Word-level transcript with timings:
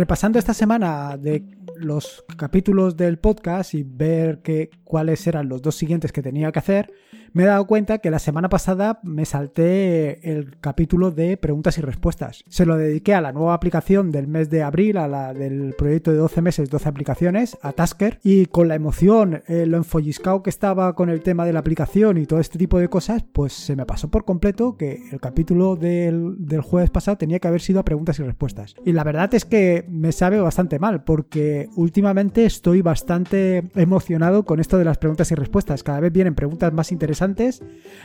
Repasando 0.00 0.38
esta 0.38 0.54
semana 0.54 1.18
de 1.18 1.44
los 1.76 2.24
capítulos 2.38 2.96
del 2.96 3.18
podcast 3.18 3.74
y 3.74 3.82
ver 3.82 4.40
que, 4.40 4.70
cuáles 4.82 5.26
eran 5.26 5.50
los 5.50 5.60
dos 5.60 5.74
siguientes 5.74 6.10
que 6.10 6.22
tenía 6.22 6.50
que 6.52 6.58
hacer, 6.58 6.90
me 7.32 7.44
he 7.44 7.46
dado 7.46 7.66
cuenta 7.66 7.98
que 7.98 8.10
la 8.10 8.18
semana 8.18 8.48
pasada 8.48 9.00
me 9.02 9.24
salté 9.24 10.30
el 10.30 10.56
capítulo 10.60 11.10
de 11.10 11.36
preguntas 11.36 11.78
y 11.78 11.80
respuestas. 11.80 12.44
Se 12.48 12.66
lo 12.66 12.76
dediqué 12.76 13.14
a 13.14 13.20
la 13.20 13.32
nueva 13.32 13.54
aplicación 13.54 14.10
del 14.10 14.26
mes 14.26 14.50
de 14.50 14.62
abril, 14.62 14.96
a 14.96 15.08
la 15.08 15.32
del 15.34 15.74
proyecto 15.76 16.10
de 16.10 16.16
12 16.16 16.42
meses, 16.42 16.70
12 16.70 16.88
aplicaciones, 16.88 17.58
a 17.62 17.72
Tasker, 17.72 18.18
y 18.22 18.46
con 18.46 18.68
la 18.68 18.74
emoción, 18.74 19.42
eh, 19.46 19.66
lo 19.66 19.76
enfolliscado 19.76 20.42
que 20.42 20.50
estaba 20.50 20.94
con 20.94 21.10
el 21.10 21.22
tema 21.22 21.44
de 21.44 21.52
la 21.52 21.60
aplicación 21.60 22.18
y 22.18 22.26
todo 22.26 22.40
este 22.40 22.58
tipo 22.58 22.78
de 22.78 22.88
cosas, 22.88 23.24
pues 23.32 23.52
se 23.52 23.76
me 23.76 23.86
pasó 23.86 24.08
por 24.08 24.24
completo 24.24 24.76
que 24.76 25.02
el 25.12 25.20
capítulo 25.20 25.76
del, 25.76 26.34
del 26.38 26.60
jueves 26.60 26.90
pasado 26.90 27.16
tenía 27.16 27.38
que 27.38 27.48
haber 27.48 27.60
sido 27.60 27.80
a 27.80 27.84
preguntas 27.84 28.18
y 28.18 28.22
respuestas. 28.22 28.74
Y 28.84 28.92
la 28.92 29.04
verdad 29.04 29.32
es 29.34 29.44
que 29.44 29.84
me 29.88 30.12
sabe 30.12 30.40
bastante 30.40 30.78
mal, 30.78 31.04
porque 31.04 31.68
últimamente 31.76 32.44
estoy 32.44 32.82
bastante 32.82 33.64
emocionado 33.74 34.44
con 34.44 34.60
esto 34.60 34.78
de 34.78 34.84
las 34.84 34.98
preguntas 34.98 35.30
y 35.30 35.34
respuestas. 35.34 35.82
Cada 35.82 36.00
vez 36.00 36.12
vienen 36.12 36.34
preguntas 36.34 36.72
más 36.72 36.92
interesantes. 36.92 37.19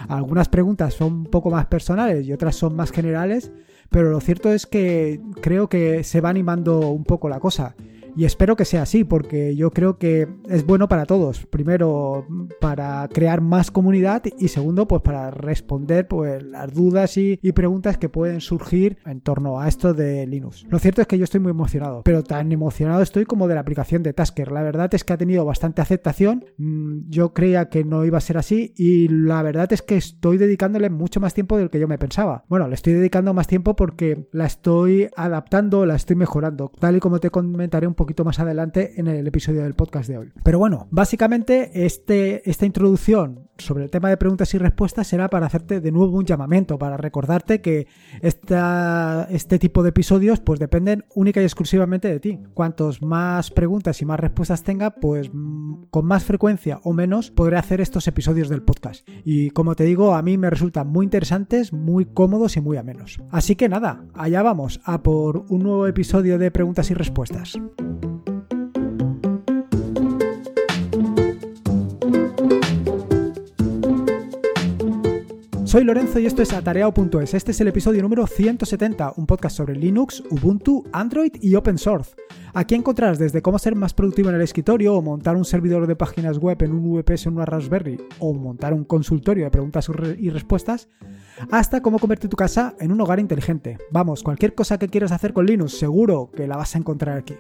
Algunas 0.08 0.50
preguntas 0.50 0.94
son 0.94 1.14
un 1.14 1.26
poco 1.26 1.50
más 1.50 1.66
personales 1.68 2.26
y 2.26 2.34
otras 2.34 2.56
son 2.56 2.76
más 2.76 2.92
generales. 2.92 3.52
Pero 3.90 4.10
lo 4.10 4.20
cierto 4.20 4.52
es 4.52 4.66
que 4.66 5.22
creo 5.42 5.70
que 5.70 6.04
se 6.04 6.22
va 6.22 6.30
animando 6.30 6.80
un 6.90 7.04
poco 7.04 7.30
la 7.30 7.40
cosa. 7.40 7.76
Y 8.16 8.24
espero 8.24 8.56
que 8.56 8.64
sea 8.64 8.84
así, 8.84 9.04
porque 9.04 9.56
yo 9.58 9.72
creo 9.72 9.98
que 9.98 10.28
es 10.48 10.66
bueno 10.66 10.88
para 10.88 11.06
todos. 11.06 11.46
Primero, 11.48 12.26
para 12.62 13.08
crear 13.10 13.42
más 13.42 13.72
comunidad 13.72 14.24
y 14.40 14.48
segundo, 14.48 14.88
pues 14.88 15.02
para 15.02 15.32
responder 15.32 16.08
pues, 16.08 16.42
las 16.44 16.74
dudas 16.74 17.18
y, 17.18 17.38
preguntas 17.56 17.98
que 17.98 18.10
pueden 18.10 18.42
surgir 18.42 18.98
en 19.06 19.22
torno 19.22 19.60
a 19.62 19.68
esto 19.68 19.94
de 19.94 20.28
Linux. 20.28 20.66
Lo 20.70 20.78
cierto 20.80 21.02
es 21.02 21.08
que 21.08 21.18
yo 21.18 21.24
estoy 21.24 21.40
muy 21.40 21.52
emocionado, 21.52 22.02
pero 22.04 22.22
tan 22.22 22.52
emocionado 22.52 23.02
estoy 23.02 23.26
como 23.26 23.48
de 23.48 23.56
la 23.56 23.62
aplicación 23.62 24.04
de 24.04 24.12
Tasker. 24.12 24.52
La 24.52 24.62
verdad 24.62 24.94
es 24.94 25.06
que 25.06 25.14
ha 25.14 25.18
tenido 25.18 25.46
bastante 25.46 25.82
aceptación. 25.82 26.44
Mm, 26.58 27.10
yo 27.10 27.34
creía 27.34 27.70
que 27.70 27.86
no 27.86 28.04
iba 28.04 28.18
a 28.18 28.22
ser 28.22 28.38
así 28.38 28.74
y 28.76 29.08
la 29.08 29.42
verdad 29.42 29.72
es 29.72 29.82
que 29.82 29.96
estoy 29.96 30.38
dedicándole 30.38 30.90
mucho 30.90 31.22
más 31.22 31.34
tiempo 31.34 31.58
del 31.58 31.70
que 31.70 31.80
yo 31.80 31.88
me 31.88 31.98
pensaba. 31.98 32.44
Bueno, 32.50 32.68
le 32.68 32.76
estoy 32.76 32.94
dedicando 32.94 33.34
más 33.34 33.48
tiempo 33.48 33.76
porque 33.76 34.28
la 34.32 34.46
estoy 34.46 35.08
adaptando, 35.16 35.86
la 35.86 35.96
estoy 35.96 36.18
mejorando, 36.18 36.72
tal 36.78 36.98
y 36.98 37.00
como 37.00 37.20
te 37.20 37.30
comentaré 37.30 37.88
un 37.88 37.94
poco 37.94 38.05
poquito 38.06 38.24
más 38.24 38.40
adelante 38.40 38.94
en 38.98 39.08
el 39.08 39.26
episodio 39.26 39.64
del 39.64 39.74
podcast 39.74 40.08
de 40.08 40.20
hoy. 40.20 40.32
Pero 40.44 40.60
bueno, 40.60 40.88
básicamente 40.92 41.86
este, 41.86 42.48
esta 42.48 42.68
introducción 42.68 43.50
sobre 43.58 43.84
el 43.84 43.90
tema 43.90 44.10
de 44.10 44.18
preguntas 44.18 44.54
y 44.54 44.58
respuestas 44.58 45.08
será 45.08 45.30
para 45.30 45.46
hacerte 45.46 45.82
de 45.82 45.92
nuevo 45.92 46.18
un 46.18 46.26
llamamiento, 46.26 46.78
para 46.78 46.98
recordarte 46.98 47.62
que 47.62 47.88
esta, 48.22 49.28
este 49.30 49.60
tipo 49.60 49.84
de 49.84 49.90
episodios 49.90 50.40
pues 50.40 50.60
dependen 50.60 51.06
única 51.14 51.42
y 51.42 51.46
exclusivamente 51.46 52.08
de 52.08 52.20
ti. 52.20 52.40
Cuantos 52.54 53.02
más 53.02 53.52
preguntas 53.52 54.02
y 54.02 54.06
más 54.06 54.20
respuestas 54.20 54.64
tenga, 54.64 54.92
pues 54.92 55.30
mm, 55.32 55.86
con 55.90 56.06
más 56.06 56.24
frecuencia 56.24 56.80
o 56.84 56.94
menos 56.94 57.32
podré 57.32 57.58
hacer 57.58 57.82
estos 57.82 58.08
episodios 58.08 58.50
del 58.50 58.64
podcast. 58.64 59.08
Y 59.24 59.50
como 59.52 59.76
te 59.76 59.84
digo, 59.84 60.16
a 60.16 60.22
mí 60.22 60.38
me 60.38 60.50
resultan 60.50 60.88
muy 60.88 61.06
interesantes, 61.06 61.74
muy 61.74 62.06
cómodos 62.06 62.58
y 62.58 62.62
muy 62.62 62.78
amenos. 62.78 63.20
Así 63.32 63.56
que 63.56 63.70
nada, 63.70 64.06
allá 64.14 64.44
vamos 64.44 64.82
a 64.84 65.02
por 65.02 65.46
un 65.50 65.64
nuevo 65.64 65.88
episodio 65.88 66.38
de 66.38 66.52
preguntas 66.52 66.92
y 66.92 66.94
respuestas. 66.94 67.58
Soy 75.66 75.84
Lorenzo 75.84 76.20
y 76.20 76.28
esto 76.28 76.44
es 76.44 76.54
atareado.es. 76.54 77.34
Este 77.34 77.50
es 77.50 77.60
el 77.60 77.68
episodio 77.68 78.04
número 78.04 78.28
170, 78.28 79.14
un 79.18 79.26
podcast 79.26 79.58
sobre 79.58 79.76
Linux, 79.76 80.24
Ubuntu, 80.30 80.84
Android 80.94 81.32
y 81.42 81.56
Open 81.56 81.80
Source. 81.80 82.16
Aquí 82.54 82.76
encontrarás 82.76 83.18
desde 83.18 83.42
cómo 83.42 83.58
ser 83.58 83.76
más 83.76 83.96
productivo 83.96 84.30
en 84.30 84.36
el 84.36 84.44
escritorio 84.44 84.94
o 84.94 85.02
montar 85.02 85.36
un 85.36 85.44
servidor 85.44 85.88
de 85.88 85.96
páginas 85.96 86.38
web 86.38 86.62
en 86.62 86.72
un 86.72 86.94
VPS 86.94 87.26
en 87.26 87.34
una 87.34 87.46
Raspberry 87.46 88.00
o 88.20 88.36
montar 88.36 88.76
un 88.76 88.86
consultorio 88.86 89.46
de 89.46 89.52
preguntas 89.52 89.90
y 90.20 90.30
respuestas, 90.30 90.88
hasta 91.50 91.82
cómo 91.82 91.98
convertir 91.98 92.30
tu 92.30 92.38
casa 92.38 92.76
en 92.80 92.92
un 92.92 93.02
hogar 93.02 93.20
inteligente. 93.20 93.80
Vamos, 93.90 94.22
cualquier 94.22 94.54
cosa 94.54 94.78
que 94.78 94.90
quieras 94.90 95.12
hacer 95.12 95.34
con 95.34 95.48
Linux, 95.48 95.80
seguro 95.80 96.30
que 96.32 96.48
la 96.48 96.58
vas 96.58 96.76
a 96.76 96.78
encontrar 96.78 97.18
aquí. 97.18 97.36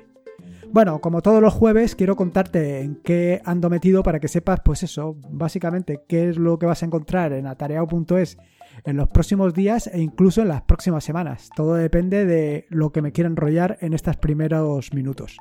Bueno, 0.72 1.00
como 1.00 1.22
todos 1.22 1.42
los 1.42 1.54
jueves, 1.54 1.96
quiero 1.96 2.16
contarte 2.16 2.82
en 2.82 2.96
qué 2.96 3.42
ando 3.46 3.70
metido 3.70 4.04
para 4.04 4.20
que 4.20 4.28
sepas, 4.28 4.60
pues 4.64 4.84
eso, 4.84 5.16
básicamente 5.30 6.04
qué 6.08 6.30
es 6.30 6.38
lo 6.38 6.60
que 6.60 6.66
vas 6.66 6.84
a 6.84 6.86
encontrar 6.86 7.34
en 7.34 7.48
atareado.es 7.48 8.38
en 8.84 8.98
los 8.98 9.08
próximos 9.10 9.54
días 9.54 9.88
e 9.88 10.02
incluso 10.02 10.42
en 10.42 10.50
las 10.50 10.64
próximas 10.64 11.04
semanas. 11.04 11.50
Todo 11.56 11.76
depende 11.76 12.26
de 12.26 12.66
lo 12.70 12.92
que 12.92 13.02
me 13.02 13.12
quiera 13.12 13.30
enrollar 13.30 13.78
en 13.82 13.94
estos 13.94 14.18
primeros 14.18 14.94
minutos. 14.94 15.38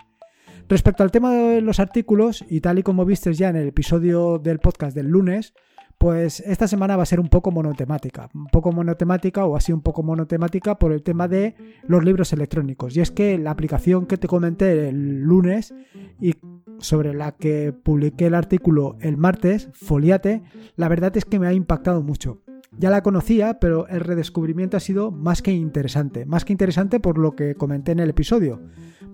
Respecto 0.68 1.02
al 1.02 1.10
tema 1.10 1.32
de 1.32 1.60
los 1.60 1.80
artículos, 1.80 2.44
y 2.48 2.60
tal 2.60 2.78
y 2.78 2.82
como 2.82 3.04
viste 3.04 3.32
ya 3.34 3.48
en 3.48 3.56
el 3.56 3.68
episodio 3.68 4.38
del 4.38 4.60
podcast 4.60 4.94
del 4.94 5.08
lunes, 5.08 5.52
pues 5.98 6.40
esta 6.40 6.68
semana 6.68 6.96
va 6.96 7.02
a 7.02 7.06
ser 7.06 7.20
un 7.20 7.28
poco 7.28 7.50
monotemática, 7.50 8.28
un 8.34 8.46
poco 8.46 8.72
monotemática 8.72 9.44
o 9.44 9.56
así 9.56 9.72
un 9.72 9.80
poco 9.80 10.02
monotemática 10.02 10.78
por 10.78 10.92
el 10.92 11.02
tema 11.02 11.28
de 11.28 11.54
los 11.86 12.04
libros 12.04 12.32
electrónicos. 12.32 12.96
Y 12.96 13.00
es 13.00 13.10
que 13.10 13.38
la 13.38 13.50
aplicación 13.50 14.06
que 14.06 14.18
te 14.18 14.28
comenté 14.28 14.88
el 14.88 15.20
lunes 15.20 15.74
y 16.20 16.34
sobre 16.78 17.14
la 17.14 17.32
que 17.32 17.72
publiqué 17.72 18.26
el 18.26 18.34
artículo 18.34 18.96
el 19.00 19.16
martes, 19.16 19.70
Foliate, 19.72 20.42
la 20.76 20.88
verdad 20.88 21.16
es 21.16 21.24
que 21.24 21.38
me 21.38 21.46
ha 21.46 21.52
impactado 21.52 22.02
mucho. 22.02 22.42
Ya 22.76 22.90
la 22.90 23.02
conocía, 23.02 23.60
pero 23.60 23.86
el 23.86 24.00
redescubrimiento 24.00 24.76
ha 24.76 24.80
sido 24.80 25.12
más 25.12 25.42
que 25.42 25.52
interesante, 25.52 26.26
más 26.26 26.44
que 26.44 26.52
interesante 26.52 26.98
por 26.98 27.18
lo 27.18 27.36
que 27.36 27.54
comenté 27.54 27.92
en 27.92 28.00
el 28.00 28.10
episodio. 28.10 28.60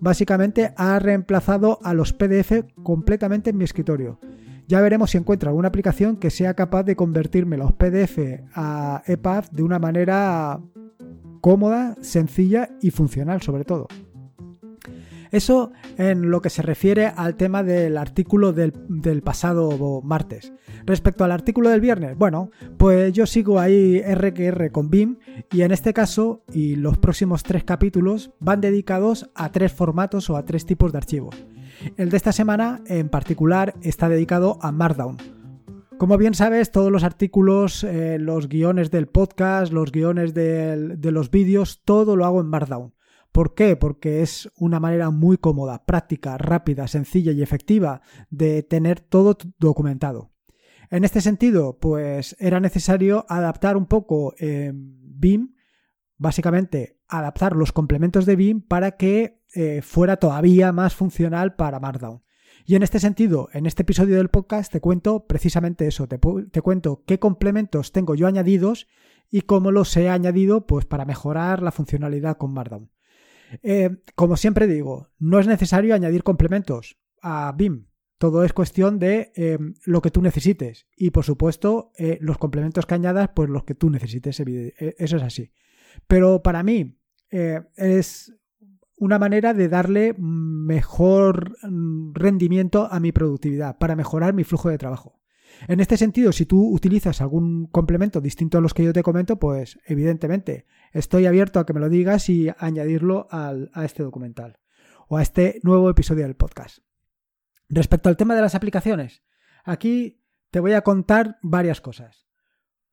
Básicamente 0.01 0.73
ha 0.77 0.99
reemplazado 0.99 1.79
a 1.83 1.93
los 1.93 2.15
PDF 2.15 2.65
completamente 2.83 3.51
en 3.51 3.59
mi 3.59 3.65
escritorio 3.65 4.19
ya 4.71 4.81
veremos 4.81 5.11
si 5.11 5.19
encuentro 5.19 5.51
alguna 5.51 5.67
aplicación 5.67 6.17
que 6.17 6.31
sea 6.31 6.55
capaz 6.55 6.85
de 6.85 6.95
convertirme 6.95 7.57
los 7.57 7.73
PDF 7.73 8.45
a 8.55 9.03
EPUB 9.05 9.51
de 9.51 9.65
una 9.65 9.81
manera 9.81 10.61
cómoda, 11.41 11.97
sencilla 12.03 12.71
y 12.81 12.93
funcional 12.93 13.43
sobre 13.43 13.65
todo. 13.65 13.89
Eso 15.33 15.73
en 15.99 16.31
lo 16.31 16.41
que 16.41 16.51
se 16.51 16.63
refiere 16.63 17.07
al 17.07 17.35
tema 17.35 17.65
del 17.65 17.97
artículo 17.97 18.53
del, 18.53 18.73
pasado 19.25 20.01
martes. 20.03 20.53
Respecto 20.87 21.25
al 21.25 21.33
artículo 21.33 21.69
del 21.71 21.81
viernes, 21.81 22.17
bueno, 22.17 22.53
pues 22.77 23.13
yo 23.13 23.27
sigo 23.27 23.59
ahí 23.59 24.01
RQR 24.01 24.71
con 24.71 24.89
BIM 24.89 25.19
y 25.51 25.63
en 25.63 25.73
este 25.73 25.93
caso 25.93 26.45
y 26.53 26.77
los 26.77 26.97
próximos 26.99 27.43
tres 27.43 27.65
capítulos 27.65 28.31
van 28.39 28.61
dedicados 28.61 29.31
a 29.35 29.51
tres 29.51 29.73
formatos 29.73 30.31
o 30.31 30.37
a 30.37 30.45
tres 30.45 30.65
tipos 30.65 30.93
de 30.93 30.99
archivos. 30.99 31.35
El 31.97 32.11
de 32.11 32.17
esta 32.17 32.33
semana 32.33 32.83
en 32.87 33.09
particular 33.09 33.75
está 33.83 34.09
dedicado 34.09 34.59
a 34.61 34.73
Markdown. 34.73 35.17
Como 35.99 36.17
bien 36.17 36.35
sabes, 36.35 36.71
todos 36.71 36.91
los 36.91 37.05
artículos, 37.05 37.85
eh, 37.85 38.19
los 38.19 38.49
guiones 38.49 38.91
del 38.91 39.07
podcast, 39.07 39.73
los 39.73 39.93
guiones 39.93 40.33
de 40.35 40.99
los 41.13 41.31
vídeos, 41.31 41.83
todo 41.85 42.17
lo 42.17 42.25
hago 42.25 42.41
en 42.41 42.47
Markdown. 42.47 42.95
¿Por 43.33 43.55
qué? 43.55 43.77
Porque 43.77 44.23
es 44.23 44.51
una 44.57 44.81
manera 44.81 45.11
muy 45.11 45.37
cómoda, 45.37 45.85
práctica, 45.85 46.37
rápida, 46.37 46.89
sencilla 46.89 47.33
y 47.33 47.43
efectiva 47.43 48.03
de 48.31 48.63
tener 48.63 49.01
todo 49.01 49.37
documentado. 49.59 50.33
En 50.91 51.05
este 51.05 51.21
sentido, 51.21 51.79
pues 51.79 52.35
era 52.41 52.59
necesario 52.59 53.25
adaptar 53.29 53.77
un 53.77 53.87
poco 53.87 54.35
eh, 54.39 54.73
BIM, 54.75 55.55
básicamente 56.17 56.99
adaptar 57.07 57.55
los 57.55 57.73
complementos 57.73 58.27
de 58.27 58.37
BIM 58.37 58.63
para 58.63 58.97
que 58.97 59.40
eh, 59.53 59.83
fuera 59.83 60.17
todavía 60.17 60.71
más 60.73 60.95
funcional 60.95 61.57
para 61.57 61.81
Markdown. 61.81 62.23
Y 62.65 62.77
en 62.77 62.85
este 62.85 63.01
sentido, 63.01 63.49
en 63.53 63.67
este 63.67 63.83
episodio 63.83 64.17
del 64.17 64.29
podcast 64.29 64.71
te 64.71 64.81
cuento 64.81 65.27
precisamente 65.27 65.89
eso, 65.89 66.07
te, 66.07 66.19
cuento 66.19 67.03
qué 67.05 67.19
complementos 67.19 67.91
tengo 67.91 68.15
yo 68.15 68.29
añadidos 68.29 68.87
y 69.29 69.43
cómo 69.43 69.73
los 69.73 69.97
he 69.97 70.09
añadido 70.09 70.67
pues, 70.67 70.85
para 70.85 71.05
mejorar 71.05 71.63
la 71.63 71.73
funcionalidad 71.73 72.37
con 72.37 72.53
Markdown. 72.53 72.91
Eh, 73.63 73.97
como 74.15 74.37
siempre 74.37 74.69
digo, 74.69 75.09
no 75.19 75.41
es 75.41 75.49
necesario 75.49 75.95
añadir 75.95 76.23
complementos 76.23 76.97
a 77.21 77.53
BIM. 77.57 77.87
Todo 78.19 78.45
es 78.45 78.53
cuestión 78.53 78.99
de 79.01 79.33
eh, 79.35 79.59
lo 79.85 80.01
que 80.01 80.13
tú 80.13 80.23
necesites. 80.23 80.87
Y 80.95 81.11
por 81.11 81.25
supuesto, 81.25 81.91
los 82.21 82.39
complementos 82.39 82.87
que 82.87 82.95
añadas, 82.95 83.31
pues 83.35 83.49
los 83.49 83.65
que 83.65 83.75
tú 83.75 83.91
necesites. 83.91 84.39
Eso 84.39 85.17
es 85.17 85.23
así. 85.23 85.53
Pero 86.07 86.43
para 86.43 86.63
mí 86.63 87.01
es 87.31 88.40
una 89.01 89.19
manera 89.19 89.55
de 89.55 89.69
darle 89.69 90.15
mejor 90.19 91.57
rendimiento 92.13 92.87
a 92.91 93.01
mi 93.01 93.13
productividad, 93.13 93.79
para 93.79 93.97
mejorar 93.97 94.35
mi 94.35 94.45
flujo 94.45 94.69
de 94.69 94.79
trabajo. 94.79 95.19
En 95.69 95.81
este 95.81 95.97
sentido, 95.97 96.33
si 96.33 96.47
tú 96.47 96.73
utilizas 96.73 97.21
algún 97.21 97.67
complemento 97.67 98.21
distinto 98.21 98.59
a 98.59 98.61
los 98.61 98.75
que 98.75 98.85
yo 98.85 98.93
te 98.93 99.03
comento, 99.03 99.39
pues 99.39 99.79
evidentemente 99.87 100.67
estoy 100.93 101.27
abierto 101.27 101.59
a 101.59 101.67
que 101.67 101.73
me 101.73 101.81
lo 101.81 101.89
digas 101.89 102.29
y 102.29 102.51
añadirlo 102.59 103.27
a 103.31 103.85
este 103.85 104.03
documental 104.03 104.59
o 105.09 105.17
a 105.17 105.23
este 105.23 105.61
nuevo 105.63 105.89
episodio 105.91 106.25
del 106.25 106.37
podcast. 106.37 106.79
Respecto 107.71 108.11
al 108.11 108.17
tema 108.17 108.35
de 108.35 108.43
las 108.43 108.55
aplicaciones, 108.55 109.23
aquí 109.65 110.23
te 110.51 110.61
voy 110.61 110.75
a 110.75 110.83
contar 110.83 111.39
varias 111.43 111.81
cosas. 111.81 112.27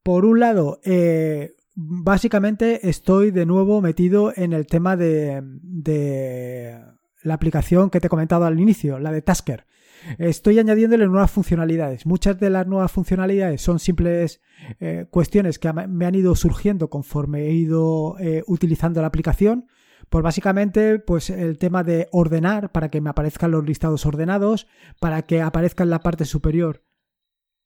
Por 0.03 0.23
un 0.23 0.39
lado, 0.39 0.79
eh, 0.85 1.56
básicamente 1.77 2.89
estoy 2.89 3.29
de 3.29 3.45
nuevo 3.45 3.81
metido 3.81 4.33
en 4.35 4.51
el 4.51 4.65
tema 4.65 4.97
de, 4.97 5.43
la 7.21 7.33
aplicación 7.33 7.91
que 7.91 7.99
te 7.99 8.07
he 8.07 8.09
comentado 8.09 8.45
al 8.45 8.59
inicio, 8.59 8.97
la 8.97 9.11
de 9.11 9.21
Tasker. 9.21 9.67
Estoy 10.17 10.57
añadiéndole 10.57 11.07
nuevas 11.07 11.29
funcionalidades. 11.29 12.05
Muchas 12.05 12.39
de 12.39 12.49
las 12.49 12.65
nuevas 12.65 12.91
funcionalidades 12.91 13.61
son 13.61 13.79
simples 13.79 14.41
eh, 14.79 15.05
cuestiones 15.09 15.59
que 15.59 15.71
me 15.71 16.05
han 16.05 16.15
ido 16.15 16.35
surgiendo 16.35 16.89
conforme 16.89 17.45
he 17.45 17.51
ido 17.51 18.17
eh, 18.19 18.43
utilizando 18.47 19.01
la 19.01 19.07
aplicación. 19.07 19.67
Pues 20.09 20.23
básicamente, 20.23 20.99
pues 20.99 21.29
el 21.29 21.57
tema 21.57 21.83
de 21.83 22.07
ordenar 22.11 22.71
para 22.71 22.89
que 22.89 23.01
me 23.01 23.09
aparezcan 23.09 23.51
los 23.51 23.65
listados 23.65 24.05
ordenados, 24.05 24.67
para 24.99 25.23
que 25.23 25.41
aparezca 25.41 25.83
en 25.83 25.89
la 25.89 25.99
parte 25.99 26.25
superior 26.25 26.83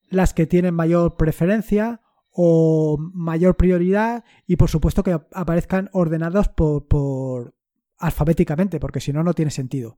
las 0.10 0.34
que 0.34 0.46
tienen 0.46 0.74
mayor 0.74 1.16
preferencia 1.16 2.02
o 2.32 2.98
mayor 3.14 3.58
prioridad 3.58 4.24
y 4.48 4.56
por 4.56 4.70
supuesto 4.70 5.04
que 5.04 5.20
aparezcan 5.34 5.90
ordenados 5.94 6.48
por, 6.48 6.88
por 6.88 7.56
alfabéticamente, 7.98 8.80
porque 8.80 9.00
si 9.00 9.14
no, 9.14 9.24
no 9.24 9.34
tiene 9.34 9.52
sentido. 9.52 9.98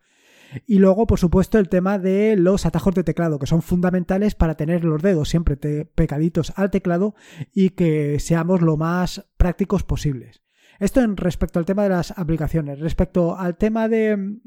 Y 0.65 0.79
luego, 0.79 1.07
por 1.07 1.19
supuesto, 1.19 1.57
el 1.57 1.69
tema 1.69 1.97
de 1.97 2.35
los 2.35 2.65
atajos 2.65 2.93
de 2.95 3.03
teclado, 3.03 3.39
que 3.39 3.47
son 3.47 3.61
fundamentales 3.61 4.35
para 4.35 4.55
tener 4.55 4.83
los 4.83 5.01
dedos 5.01 5.29
siempre 5.29 5.57
pecaditos 5.85 6.53
al 6.55 6.69
teclado 6.69 7.15
y 7.53 7.71
que 7.71 8.19
seamos 8.19 8.61
lo 8.61 8.77
más 8.77 9.25
prácticos 9.37 9.83
posibles. 9.83 10.43
Esto 10.79 11.01
en 11.01 11.17
respecto 11.17 11.59
al 11.59 11.65
tema 11.65 11.83
de 11.83 11.89
las 11.89 12.11
aplicaciones. 12.17 12.79
Respecto 12.79 13.37
al 13.37 13.57
tema 13.57 13.87
de, 13.87 14.37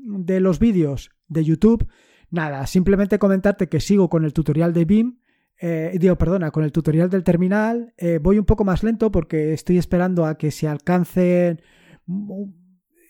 los 0.41 0.59
vídeos 0.59 1.11
de 1.29 1.44
YouTube, 1.44 1.89
nada, 2.31 2.67
simplemente 2.67 3.19
comentarte 3.19 3.69
que 3.69 3.81
sigo 3.81 4.09
con 4.09 4.25
el 4.25 4.32
tutorial 4.32 4.73
de 4.73 4.85
BIM. 4.85 5.19
Eh, 5.58 5.97
digo, 5.99 6.17
perdona, 6.17 6.50
con 6.50 6.64
el 6.64 6.73
tutorial 6.73 7.08
del 7.11 7.25
terminal. 7.25 7.94
Eh, 7.97 8.19
voy 8.23 8.38
un 8.38 8.44
poco 8.44 8.64
más 8.64 8.82
lento 8.82 9.11
porque 9.11 9.53
estoy 9.53 9.79
esperando 9.79 10.26
a 10.26 10.37
que 10.37 10.50
se 10.50 10.69
alcancen 10.69 11.62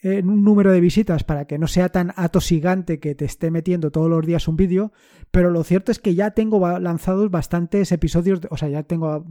en 0.02 0.28
un 0.28 0.44
número 0.44 0.70
de 0.70 0.81
visitas 0.81 1.25
para 1.25 1.46
que 1.46 1.58
no 1.58 1.66
sea 1.66 1.88
tan 1.88 2.12
atosigante 2.16 3.00
que 3.00 3.14
te 3.14 3.25
esté 3.25 3.50
metiendo 3.50 3.90
todos 3.90 4.08
los 4.08 4.25
días 4.25 4.46
un 4.46 4.56
vídeo, 4.56 4.93
pero 5.31 5.50
lo 5.50 5.64
cierto 5.64 5.90
es 5.90 5.98
que 5.98 6.14
ya 6.14 6.31
tengo 6.31 6.78
lanzados 6.78 7.31
bastantes 7.31 7.90
episodios, 7.93 8.40
o 8.50 8.56
sea, 8.56 8.69
ya 8.69 8.84
tengo 8.84 9.25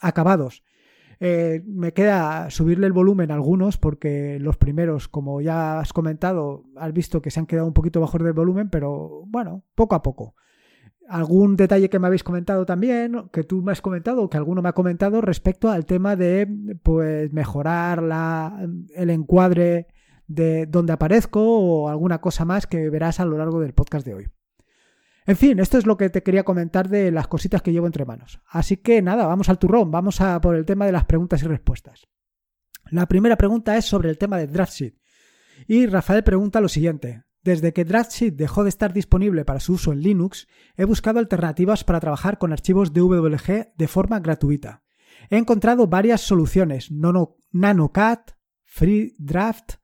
acabados. 0.00 0.62
Eh, 1.20 1.64
me 1.66 1.92
queda 1.92 2.48
subirle 2.48 2.86
el 2.86 2.92
volumen 2.92 3.32
a 3.32 3.34
algunos 3.34 3.76
porque 3.76 4.38
los 4.38 4.56
primeros, 4.56 5.08
como 5.08 5.40
ya 5.40 5.80
has 5.80 5.92
comentado, 5.92 6.64
has 6.76 6.92
visto 6.92 7.20
que 7.20 7.32
se 7.32 7.40
han 7.40 7.46
quedado 7.46 7.66
un 7.66 7.74
poquito 7.74 8.00
bajos 8.00 8.22
del 8.22 8.34
volumen, 8.34 8.70
pero 8.70 9.24
bueno, 9.26 9.64
poco 9.74 9.96
a 9.96 10.02
poco 10.02 10.36
algún 11.08 11.56
detalle 11.56 11.88
que 11.88 11.98
me 11.98 12.06
habéis 12.06 12.22
comentado 12.22 12.66
también, 12.66 13.28
que 13.32 13.44
tú 13.44 13.62
me 13.62 13.72
has 13.72 13.80
comentado, 13.80 14.28
que 14.28 14.36
alguno 14.36 14.62
me 14.62 14.68
ha 14.68 14.74
comentado 14.74 15.20
respecto 15.20 15.70
al 15.70 15.86
tema 15.86 16.16
de 16.16 16.46
pues 16.82 17.32
mejorar 17.32 18.02
la, 18.02 18.66
el 18.94 19.10
encuadre 19.10 19.88
de 20.26 20.66
donde 20.66 20.92
aparezco 20.92 21.40
o 21.42 21.88
alguna 21.88 22.20
cosa 22.20 22.44
más 22.44 22.66
que 22.66 22.90
verás 22.90 23.20
a 23.20 23.24
lo 23.24 23.38
largo 23.38 23.60
del 23.60 23.72
podcast 23.72 24.06
de 24.06 24.14
hoy. 24.14 24.26
En 25.26 25.36
fin, 25.36 25.58
esto 25.58 25.76
es 25.76 25.86
lo 25.86 25.96
que 25.96 26.08
te 26.08 26.22
quería 26.22 26.44
comentar 26.44 26.88
de 26.88 27.10
las 27.10 27.28
cositas 27.28 27.60
que 27.60 27.72
llevo 27.72 27.86
entre 27.86 28.06
manos. 28.06 28.40
Así 28.46 28.78
que 28.78 29.02
nada, 29.02 29.26
vamos 29.26 29.48
al 29.48 29.58
turrón, 29.58 29.90
vamos 29.90 30.20
a 30.20 30.40
por 30.40 30.56
el 30.56 30.64
tema 30.64 30.86
de 30.86 30.92
las 30.92 31.04
preguntas 31.04 31.42
y 31.42 31.46
respuestas. 31.46 32.06
La 32.90 33.06
primera 33.06 33.36
pregunta 33.36 33.76
es 33.76 33.84
sobre 33.84 34.08
el 34.08 34.16
tema 34.16 34.38
de 34.38 34.46
DraftSheet. 34.46 34.94
Y 35.66 35.86
Rafael 35.86 36.22
pregunta 36.24 36.60
lo 36.60 36.68
siguiente. 36.68 37.24
Desde 37.48 37.72
que 37.72 37.86
DraftSheet 37.86 38.34
dejó 38.36 38.62
de 38.62 38.68
estar 38.68 38.92
disponible 38.92 39.46
para 39.46 39.58
su 39.58 39.72
uso 39.72 39.90
en 39.90 40.00
Linux, 40.00 40.48
he 40.76 40.84
buscado 40.84 41.18
alternativas 41.18 41.82
para 41.82 41.98
trabajar 41.98 42.36
con 42.36 42.52
archivos 42.52 42.92
DWG 42.92 43.72
de 43.74 43.88
forma 43.88 44.20
gratuita. 44.20 44.82
He 45.30 45.38
encontrado 45.38 45.86
varias 45.86 46.20
soluciones, 46.20 46.90
NanoCAD, 46.90 48.18
FreeDraft, 48.64 49.76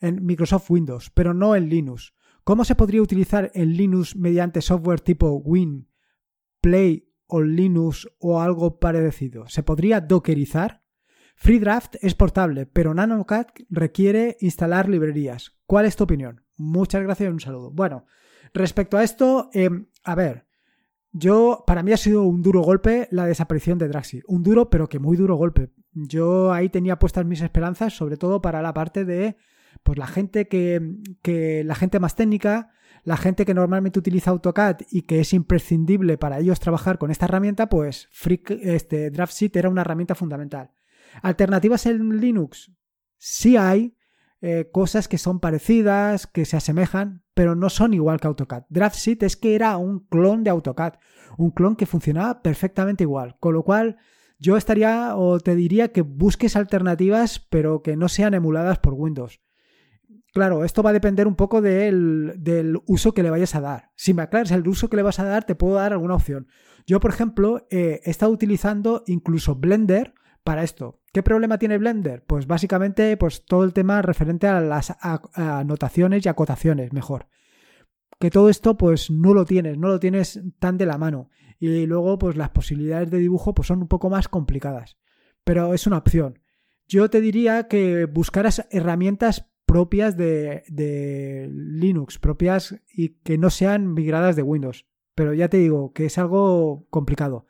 en 0.00 0.26
Microsoft 0.26 0.68
Windows, 0.68 1.10
pero 1.10 1.32
no 1.32 1.54
en 1.54 1.68
Linux. 1.68 2.12
¿Cómo 2.42 2.64
se 2.64 2.74
podría 2.74 3.02
utilizar 3.02 3.52
en 3.54 3.76
Linux 3.76 4.16
mediante 4.16 4.60
software 4.60 4.98
tipo 4.98 5.30
Win, 5.44 5.88
Play 6.60 7.08
o 7.28 7.40
Linux 7.40 8.08
o 8.18 8.40
algo 8.40 8.80
parecido? 8.80 9.46
¿Se 9.46 9.62
podría 9.62 10.00
dockerizar? 10.00 10.82
FreeDraft 11.36 11.96
es 12.00 12.16
portable, 12.16 12.66
pero 12.66 12.94
NanoCAD 12.94 13.46
requiere 13.70 14.36
instalar 14.40 14.88
librerías. 14.88 15.56
¿Cuál 15.66 15.86
es 15.86 15.94
tu 15.94 16.02
opinión? 16.02 16.42
Muchas 16.62 17.02
gracias 17.02 17.28
y 17.28 17.32
un 17.32 17.40
saludo. 17.40 17.70
Bueno, 17.70 18.06
respecto 18.54 18.96
a 18.96 19.02
esto, 19.02 19.50
em, 19.52 19.86
a 20.04 20.14
ver, 20.14 20.46
yo, 21.12 21.64
para 21.66 21.82
mí 21.82 21.92
ha 21.92 21.96
sido 21.96 22.22
un 22.22 22.40
duro 22.40 22.62
golpe 22.62 23.08
la 23.10 23.26
desaparición 23.26 23.78
de 23.78 23.88
Draxi. 23.88 24.22
Un 24.26 24.42
duro, 24.42 24.70
pero 24.70 24.88
que 24.88 24.98
muy 24.98 25.16
duro 25.16 25.36
golpe. 25.36 25.70
Yo 25.92 26.52
ahí 26.52 26.68
tenía 26.68 26.98
puestas 26.98 27.26
mis 27.26 27.42
esperanzas, 27.42 27.94
sobre 27.94 28.16
todo 28.16 28.40
para 28.40 28.62
la 28.62 28.72
parte 28.72 29.04
de, 29.04 29.36
pues 29.82 29.98
la 29.98 30.06
gente 30.06 30.48
que, 30.48 30.96
que 31.20 31.64
la 31.64 31.74
gente 31.74 32.00
más 32.00 32.16
técnica, 32.16 32.70
la 33.04 33.16
gente 33.16 33.44
que 33.44 33.54
normalmente 33.54 33.98
utiliza 33.98 34.30
AutoCAD 34.30 34.82
y 34.90 35.02
que 35.02 35.20
es 35.20 35.34
imprescindible 35.34 36.16
para 36.16 36.38
ellos 36.38 36.60
trabajar 36.60 36.98
con 36.98 37.10
esta 37.10 37.26
herramienta, 37.26 37.68
pues 37.68 38.08
este, 38.62 39.10
DraftSheet 39.10 39.56
era 39.56 39.68
una 39.68 39.80
herramienta 39.82 40.14
fundamental. 40.14 40.70
Alternativas 41.20 41.84
en 41.86 42.20
Linux, 42.20 42.70
sí 43.18 43.56
hay, 43.56 43.96
eh, 44.44 44.68
cosas 44.72 45.06
que 45.06 45.18
son 45.18 45.38
parecidas, 45.38 46.26
que 46.26 46.44
se 46.44 46.56
asemejan, 46.56 47.22
pero 47.32 47.54
no 47.54 47.70
son 47.70 47.94
igual 47.94 48.18
que 48.18 48.26
AutoCAD. 48.26 48.64
DraftSheet 48.70 49.22
es 49.22 49.36
que 49.36 49.54
era 49.54 49.76
un 49.76 50.00
clon 50.00 50.42
de 50.42 50.50
AutoCAD, 50.50 50.94
un 51.38 51.52
clon 51.52 51.76
que 51.76 51.86
funcionaba 51.86 52.42
perfectamente 52.42 53.04
igual, 53.04 53.36
con 53.38 53.54
lo 53.54 53.62
cual 53.62 53.98
yo 54.40 54.56
estaría 54.56 55.14
o 55.14 55.38
te 55.38 55.54
diría 55.54 55.92
que 55.92 56.02
busques 56.02 56.56
alternativas, 56.56 57.38
pero 57.50 57.82
que 57.82 57.96
no 57.96 58.08
sean 58.08 58.34
emuladas 58.34 58.80
por 58.80 58.94
Windows. 58.94 59.40
Claro, 60.34 60.64
esto 60.64 60.82
va 60.82 60.90
a 60.90 60.94
depender 60.94 61.28
un 61.28 61.36
poco 61.36 61.62
del, 61.62 62.80
uso 62.86 63.14
que 63.14 63.22
le 63.22 63.30
vayas 63.30 63.54
a 63.54 63.60
dar. 63.60 63.90
Si 63.94 64.12
me 64.12 64.22
aclaras 64.22 64.50
el 64.50 64.66
uso 64.66 64.90
que 64.90 64.96
le 64.96 65.04
vas 65.04 65.20
a 65.20 65.24
dar, 65.24 65.44
te 65.44 65.54
puedo 65.54 65.74
dar 65.74 65.92
alguna 65.92 66.16
opción. 66.16 66.48
Yo, 66.84 66.98
por 66.98 67.12
ejemplo, 67.12 67.68
eh, 67.70 68.00
he 68.02 68.10
estado 68.10 68.32
utilizando 68.32 69.04
incluso 69.06 69.54
Blender 69.54 70.14
para 70.44 70.62
esto. 70.62 71.00
¿Qué 71.12 71.22
problema 71.22 71.58
tiene 71.58 71.78
Blender? 71.78 72.24
Pues 72.24 72.46
básicamente 72.46 73.16
pues 73.16 73.44
todo 73.44 73.64
el 73.64 73.72
tema 73.72 74.02
referente 74.02 74.46
a 74.46 74.60
las 74.60 74.96
anotaciones 75.34 76.24
y 76.24 76.28
acotaciones, 76.28 76.92
mejor. 76.92 77.28
Que 78.18 78.30
todo 78.30 78.48
esto 78.48 78.76
pues 78.76 79.10
no 79.10 79.34
lo 79.34 79.44
tienes, 79.44 79.78
no 79.78 79.88
lo 79.88 80.00
tienes 80.00 80.40
tan 80.58 80.78
de 80.78 80.86
la 80.86 80.98
mano. 80.98 81.28
Y 81.58 81.86
luego 81.86 82.18
pues 82.18 82.36
las 82.36 82.50
posibilidades 82.50 83.10
de 83.10 83.18
dibujo 83.18 83.54
pues 83.54 83.68
son 83.68 83.82
un 83.82 83.88
poco 83.88 84.10
más 84.10 84.28
complicadas. 84.28 84.98
Pero 85.44 85.74
es 85.74 85.86
una 85.86 85.98
opción. 85.98 86.40
Yo 86.86 87.08
te 87.10 87.20
diría 87.20 87.68
que 87.68 88.06
buscaras 88.06 88.66
herramientas 88.70 89.50
propias 89.66 90.16
de, 90.16 90.64
de 90.68 91.48
Linux, 91.50 92.18
propias 92.18 92.76
y 92.92 93.20
que 93.20 93.38
no 93.38 93.50
sean 93.50 93.92
migradas 93.92 94.36
de 94.36 94.42
Windows. 94.42 94.86
Pero 95.14 95.34
ya 95.34 95.48
te 95.48 95.58
digo 95.58 95.92
que 95.92 96.06
es 96.06 96.18
algo 96.18 96.86
complicado. 96.90 97.46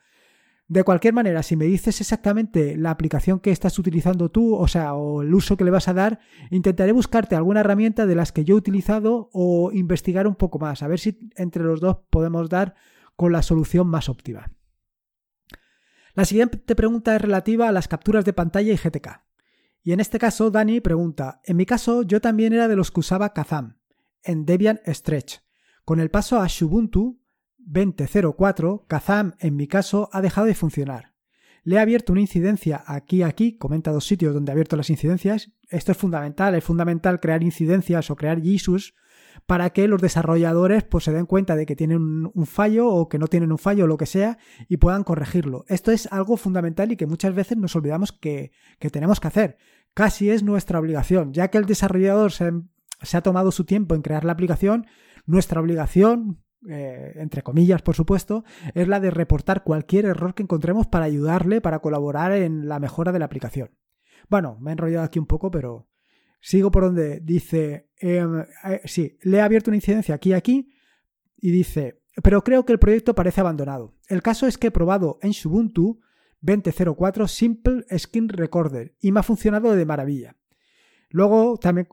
De 0.72 0.84
cualquier 0.84 1.12
manera, 1.12 1.42
si 1.42 1.54
me 1.54 1.66
dices 1.66 2.00
exactamente 2.00 2.78
la 2.78 2.92
aplicación 2.92 3.40
que 3.40 3.50
estás 3.50 3.78
utilizando 3.78 4.30
tú, 4.30 4.54
o 4.54 4.66
sea, 4.66 4.94
o 4.94 5.20
el 5.20 5.34
uso 5.34 5.54
que 5.54 5.64
le 5.64 5.70
vas 5.70 5.86
a 5.86 5.92
dar, 5.92 6.20
intentaré 6.50 6.92
buscarte 6.92 7.36
alguna 7.36 7.60
herramienta 7.60 8.06
de 8.06 8.14
las 8.14 8.32
que 8.32 8.46
yo 8.46 8.54
he 8.54 8.58
utilizado 8.58 9.28
o 9.34 9.70
investigar 9.72 10.26
un 10.26 10.34
poco 10.34 10.58
más, 10.58 10.82
a 10.82 10.88
ver 10.88 10.98
si 10.98 11.30
entre 11.36 11.62
los 11.62 11.82
dos 11.82 11.98
podemos 12.08 12.48
dar 12.48 12.74
con 13.16 13.32
la 13.32 13.42
solución 13.42 13.86
más 13.86 14.08
óptima. 14.08 14.50
La 16.14 16.24
siguiente 16.24 16.74
pregunta 16.74 17.14
es 17.16 17.20
relativa 17.20 17.68
a 17.68 17.72
las 17.72 17.86
capturas 17.86 18.24
de 18.24 18.32
pantalla 18.32 18.72
y 18.72 18.76
GTK. 18.78 19.26
Y 19.82 19.92
en 19.92 20.00
este 20.00 20.18
caso, 20.18 20.50
Dani 20.50 20.80
pregunta, 20.80 21.42
en 21.44 21.58
mi 21.58 21.66
caso 21.66 22.02
yo 22.02 22.22
también 22.22 22.54
era 22.54 22.66
de 22.66 22.76
los 22.76 22.90
que 22.90 23.00
usaba 23.00 23.34
Kazam 23.34 23.76
en 24.22 24.46
Debian 24.46 24.80
Stretch. 24.86 25.40
Con 25.84 26.00
el 26.00 26.10
paso 26.10 26.40
a 26.40 26.46
Ubuntu 26.62 27.21
2004, 27.66 28.86
Kazam 28.88 29.34
en 29.38 29.56
mi 29.56 29.66
caso 29.66 30.08
ha 30.12 30.20
dejado 30.20 30.46
de 30.46 30.54
funcionar. 30.54 31.12
Le 31.64 31.76
he 31.76 31.78
abierto 31.78 32.12
una 32.12 32.20
incidencia 32.20 32.82
aquí, 32.86 33.22
aquí, 33.22 33.56
comenta 33.56 33.92
dos 33.92 34.04
sitios 34.04 34.34
donde 34.34 34.50
he 34.50 34.54
abierto 34.54 34.76
las 34.76 34.90
incidencias. 34.90 35.52
Esto 35.68 35.92
es 35.92 35.98
fundamental, 35.98 36.54
es 36.56 36.64
fundamental 36.64 37.20
crear 37.20 37.42
incidencias 37.42 38.10
o 38.10 38.16
crear 38.16 38.44
issues 38.44 38.94
para 39.46 39.70
que 39.70 39.88
los 39.88 40.00
desarrolladores 40.00 40.82
pues, 40.84 41.04
se 41.04 41.12
den 41.12 41.26
cuenta 41.26 41.56
de 41.56 41.64
que 41.64 41.76
tienen 41.76 42.30
un, 42.32 42.46
fallo 42.46 42.88
o 42.88 43.08
que 43.08 43.18
no 43.18 43.28
tienen 43.28 43.52
un 43.52 43.58
fallo 43.58 43.84
o 43.84 43.86
lo 43.86 43.96
que 43.96 44.06
sea 44.06 44.38
y 44.68 44.78
puedan 44.78 45.04
corregirlo. 45.04 45.64
Esto 45.68 45.92
es 45.92 46.10
algo 46.12 46.36
fundamental 46.36 46.92
y 46.92 46.96
que 46.96 47.06
muchas 47.06 47.34
veces 47.34 47.56
nos 47.58 47.76
olvidamos 47.76 48.12
que, 48.12 48.52
tenemos 48.90 49.20
que 49.20 49.28
hacer. 49.28 49.56
Casi 49.94 50.30
es 50.30 50.42
nuestra 50.42 50.80
obligación, 50.80 51.32
ya 51.32 51.48
que 51.48 51.58
el 51.58 51.66
desarrollador 51.66 52.32
se 52.32 53.16
ha 53.16 53.20
tomado 53.22 53.52
su 53.52 53.64
tiempo 53.64 53.94
en 53.94 54.02
crear 54.02 54.24
la 54.24 54.32
aplicación, 54.32 54.86
nuestra 55.26 55.60
obligación 55.60 56.42
eh, 56.68 57.12
entre 57.16 57.42
comillas, 57.42 57.82
por 57.82 57.94
supuesto, 57.94 58.44
es 58.74 58.86
la 58.88 59.00
de 59.00 59.10
reportar 59.10 59.64
cualquier 59.64 60.04
error 60.04 60.34
que 60.34 60.42
encontremos 60.42 60.86
para 60.86 61.06
ayudarle, 61.06 61.60
para 61.60 61.80
colaborar 61.80 62.32
en 62.32 62.68
la 62.68 62.78
mejora 62.78 63.12
de 63.12 63.18
la 63.18 63.24
aplicación. 63.24 63.70
Bueno, 64.28 64.56
me 64.60 64.70
he 64.70 64.72
enrollado 64.72 65.04
aquí 65.04 65.18
un 65.18 65.26
poco, 65.26 65.50
pero 65.50 65.88
sigo 66.40 66.70
por 66.70 66.84
donde 66.84 67.20
dice, 67.20 67.90
em, 67.98 68.40
eh, 68.64 68.80
sí, 68.84 69.18
le 69.22 69.38
he 69.38 69.40
abierto 69.40 69.70
una 69.70 69.76
incidencia 69.76 70.14
aquí 70.14 70.32
aquí 70.32 70.72
y 71.36 71.50
dice, 71.50 72.02
pero 72.22 72.44
creo 72.44 72.64
que 72.64 72.72
el 72.72 72.78
proyecto 72.78 73.14
parece 73.14 73.40
abandonado. 73.40 73.94
El 74.08 74.22
caso 74.22 74.46
es 74.46 74.58
que 74.58 74.68
he 74.68 74.70
probado 74.70 75.18
en 75.22 75.32
Ubuntu 75.44 76.00
20.04 76.42 77.28
Simple 77.28 77.84
Skin 77.98 78.28
Recorder 78.28 78.94
y 79.00 79.12
me 79.12 79.20
ha 79.20 79.22
funcionado 79.22 79.74
de 79.74 79.86
maravilla. 79.86 80.36
Luego 81.10 81.58
también 81.58 81.88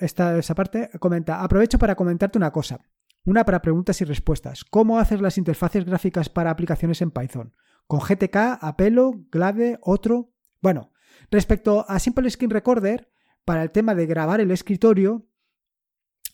está 0.00 0.36
esa 0.36 0.54
parte, 0.54 0.90
comenta, 0.98 1.42
aprovecho 1.42 1.78
para 1.78 1.94
comentarte 1.94 2.38
una 2.38 2.50
cosa. 2.50 2.80
Una 3.24 3.44
para 3.44 3.62
preguntas 3.62 4.00
y 4.02 4.04
respuestas. 4.04 4.64
¿Cómo 4.64 4.98
haces 4.98 5.20
las 5.20 5.38
interfaces 5.38 5.86
gráficas 5.86 6.28
para 6.28 6.50
aplicaciones 6.50 7.00
en 7.00 7.10
Python? 7.10 7.54
¿Con 7.86 8.00
GTK, 8.00 8.36
Apelo, 8.60 9.24
Glade, 9.32 9.78
otro? 9.80 10.32
Bueno, 10.60 10.92
respecto 11.30 11.86
a 11.88 11.98
Simple 11.98 12.28
Screen 12.30 12.50
Recorder, 12.50 13.10
para 13.44 13.62
el 13.62 13.70
tema 13.70 13.94
de 13.94 14.06
grabar 14.06 14.40
el 14.40 14.50
escritorio, 14.50 15.26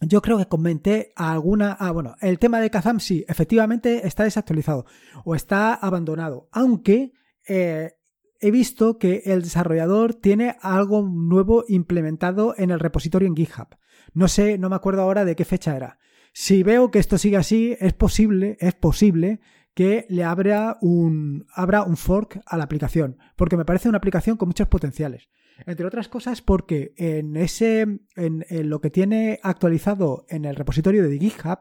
yo 0.01 0.21
creo 0.23 0.39
que 0.39 0.47
comenté 0.47 1.13
alguna. 1.15 1.77
Ah, 1.79 1.93
bueno, 1.93 2.17
el 2.21 2.39
tema 2.39 2.61
de 2.61 2.71
Kazam 2.71 3.01
sí, 3.01 3.25
efectivamente 3.29 4.07
está 4.07 4.25
desactualizado 4.25 4.87
o 5.25 5.35
está 5.35 5.75
abandonado. 5.75 6.49
Aunque 6.51 7.13
eh, 7.47 7.93
he 8.41 8.51
visto 8.51 8.99
que 8.99 9.23
el 9.27 9.43
desarrollador 9.43 10.15
tiene 10.15 10.57
algo 10.61 11.03
nuevo 11.03 11.65
implementado 11.69 12.55
en 12.57 12.71
el 12.71 12.81
repositorio 12.81 13.29
en 13.29 13.37
GitHub. 13.37 13.77
No 14.15 14.27
sé, 14.27 14.59
no 14.59 14.71
me 14.71 14.77
acuerdo 14.77 15.03
ahora 15.03 15.25
de 15.25 15.37
qué 15.37 15.45
fecha 15.45 15.77
era. 15.77 15.99
Si 16.33 16.63
veo 16.63 16.91
que 16.91 16.99
esto 16.99 17.19
sigue 17.19 17.37
así, 17.37 17.77
es 17.81 17.93
posible, 17.93 18.57
es 18.61 18.75
posible 18.75 19.41
que 19.75 20.07
le 20.09 20.25
abra 20.25 20.79
un, 20.81 21.47
abra 21.55 21.83
un 21.83 21.97
fork 21.97 22.41
a 22.47 22.57
la 22.57 22.65
aplicación, 22.65 23.19
porque 23.37 23.57
me 23.57 23.65
parece 23.65 23.89
una 23.89 23.99
aplicación 23.99 24.37
con 24.37 24.49
muchos 24.49 24.69
potenciales. 24.69 25.29
Entre 25.67 25.87
otras 25.87 26.09
cosas 26.09 26.41
porque 26.41 26.95
en 26.97 27.37
ese, 27.37 28.01
en, 28.17 28.45
lo 28.69 28.81
que 28.81 28.91
tiene 28.91 29.41
actualizado 29.43 30.25
en 30.29 30.45
el 30.47 30.57
repositorio 30.57 31.07
de 31.07 31.19
GitHub, 31.19 31.59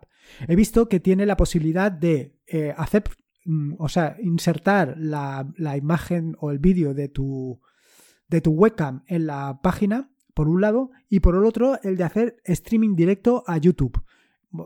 he 0.47 0.55
visto 0.55 0.87
que 0.87 0.99
tiene 0.99 1.25
la 1.25 1.35
posibilidad 1.35 1.91
de 1.91 2.37
eh, 2.47 2.73
hacer, 2.77 3.03
mm, 3.45 3.73
o 3.77 3.89
sea, 3.89 4.15
insertar 4.21 4.95
la, 4.97 5.45
imagen 5.77 6.35
o 6.39 6.51
el 6.51 6.59
vídeo 6.59 6.93
de 6.93 7.09
tu, 7.09 7.61
de 8.29 8.39
tu 8.39 8.51
webcam 8.51 9.03
en 9.07 9.27
la 9.27 9.59
página, 9.61 10.11
por 10.33 10.47
un 10.47 10.61
lado, 10.61 10.91
y 11.09 11.19
por 11.19 11.35
el 11.35 11.43
otro, 11.43 11.77
el 11.83 11.97
de 11.97 12.03
hacer 12.05 12.37
streaming 12.45 12.95
directo 12.95 13.43
a 13.47 13.57
YouTube 13.57 14.01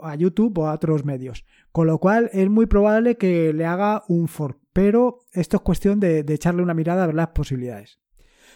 a 0.02 0.16
YouTube 0.16 0.58
o 0.58 0.68
a 0.68 0.74
otros 0.74 1.06
medios. 1.06 1.46
Con 1.72 1.88
lo 1.88 2.00
cual 2.00 2.30
es 2.34 2.50
muy 2.50 2.66
probable 2.66 3.18
que 3.18 3.54
le 3.54 3.66
haga 3.66 4.04
un 4.08 4.28
fork. 4.28 4.60
Pero 4.74 5.20
esto 5.32 5.58
es 5.58 5.64
cuestión 5.64 6.00
de, 6.00 6.26
echarle 6.28 6.64
una 6.64 6.74
mirada 6.74 7.04
a 7.04 7.08
ver 7.08 7.16
las 7.16 7.30
posibilidades. 7.30 8.00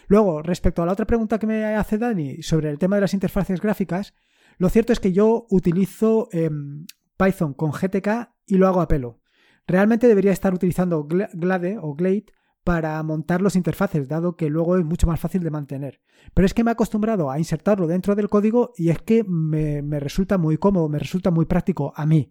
Luego, 0.08 0.42
respecto 0.42 0.82
a 0.82 0.86
la 0.86 0.92
otra 0.92 1.06
pregunta 1.06 1.38
que 1.38 1.46
me 1.46 1.64
hace 1.64 1.98
Dani 1.98 2.42
sobre 2.42 2.70
el 2.70 2.78
tema 2.78 2.96
de 2.96 3.02
las 3.02 3.14
interfaces 3.14 3.60
gráficas, 3.60 4.14
lo 4.56 4.68
cierto 4.68 4.92
es 4.92 5.00
que 5.00 5.12
yo 5.12 5.46
utilizo 5.50 6.28
em, 6.32 6.86
Python 7.16 7.54
con 7.54 7.70
GTK 7.70 8.30
y 8.46 8.56
lo 8.56 8.66
hago 8.66 8.80
a 8.80 8.88
pelo. 8.88 9.20
Realmente 9.66 10.08
debería 10.08 10.32
estar 10.32 10.54
utilizando 10.54 11.06
Glade 11.06 11.78
o 11.80 11.94
Glade 11.94 12.26
para 12.68 13.02
montar 13.02 13.40
los 13.40 13.56
interfaces, 13.56 14.08
dado 14.08 14.36
que 14.36 14.50
luego 14.50 14.76
es 14.76 14.84
mucho 14.84 15.06
más 15.06 15.18
fácil 15.18 15.42
de 15.42 15.50
mantener. 15.50 16.02
Pero 16.34 16.44
es 16.44 16.52
que 16.52 16.62
me 16.62 16.70
he 16.70 16.72
acostumbrado 16.72 17.30
a 17.30 17.38
insertarlo 17.38 17.86
dentro 17.86 18.14
del 18.14 18.28
código 18.28 18.74
y 18.76 18.90
es 18.90 19.00
que 19.00 19.24
me 19.24 19.98
resulta 20.00 20.36
muy 20.36 20.58
cómodo, 20.58 20.86
me 20.90 20.98
resulta 20.98 21.30
muy 21.30 21.46
práctico 21.46 21.94
a 21.96 22.04
mí 22.04 22.30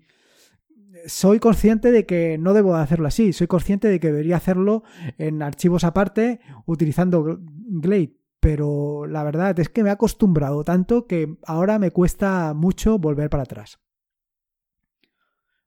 soy 1.08 1.40
consciente 1.40 1.92
de 1.92 2.06
que 2.06 2.38
no 2.38 2.54
debo 2.54 2.76
hacerlo 2.76 3.08
así, 3.08 3.34
soy 3.34 3.48
consciente 3.48 3.88
de 3.88 4.00
que 4.00 4.08
debería 4.12 4.38
hacerlo 4.38 4.84
en 5.18 5.42
archivos 5.42 5.84
aparte 5.84 6.40
utilizando 6.66 7.40
Glade, 7.40 8.18
pero 8.40 9.08
la 9.08 9.24
verdad 9.24 9.60
es 9.60 9.70
que 9.70 9.82
me 9.82 9.90
he 9.90 9.94
acostumbrado 9.94 10.64
tanto 10.64 11.08
que 11.08 11.38
ahora 11.48 11.80
me 11.80 11.90
cuesta 11.90 12.54
mucho 12.54 13.00
volver 13.00 13.32
para 13.32 13.44
atrás. 13.44 13.80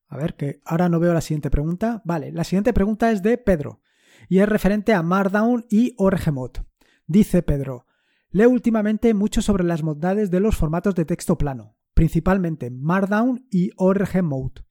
A 0.07 0.17
ver, 0.17 0.35
que 0.35 0.61
ahora 0.65 0.89
no 0.89 1.01
veo 1.01 1.15
la 1.15 1.21
siguiente 1.21 1.51
pregunta. 1.51 2.03
Vale, 2.05 2.31
la 2.33 2.45
siguiente 2.45 2.73
pregunta 2.73 3.11
es 3.11 3.23
de 3.23 3.37
Pedro 3.39 3.81
y 4.31 4.39
es 4.39 4.49
referente 4.49 4.95
a 4.95 5.03
Markdown 5.03 5.67
y 5.69 5.95
ORGMod. 5.99 6.53
Dice 7.07 7.43
Pedro, 7.43 7.85
leo 8.31 8.49
últimamente 8.49 9.13
mucho 9.13 9.43
sobre 9.43 9.65
las 9.65 9.83
bondades 9.83 10.31
de 10.31 10.41
los 10.41 10.57
formatos 10.57 10.95
de 10.95 11.05
texto 11.05 11.37
plano, 11.37 11.77
principalmente 11.93 12.71
Markdown 12.71 13.47
y 13.51 13.73
ORGMode 13.77 14.63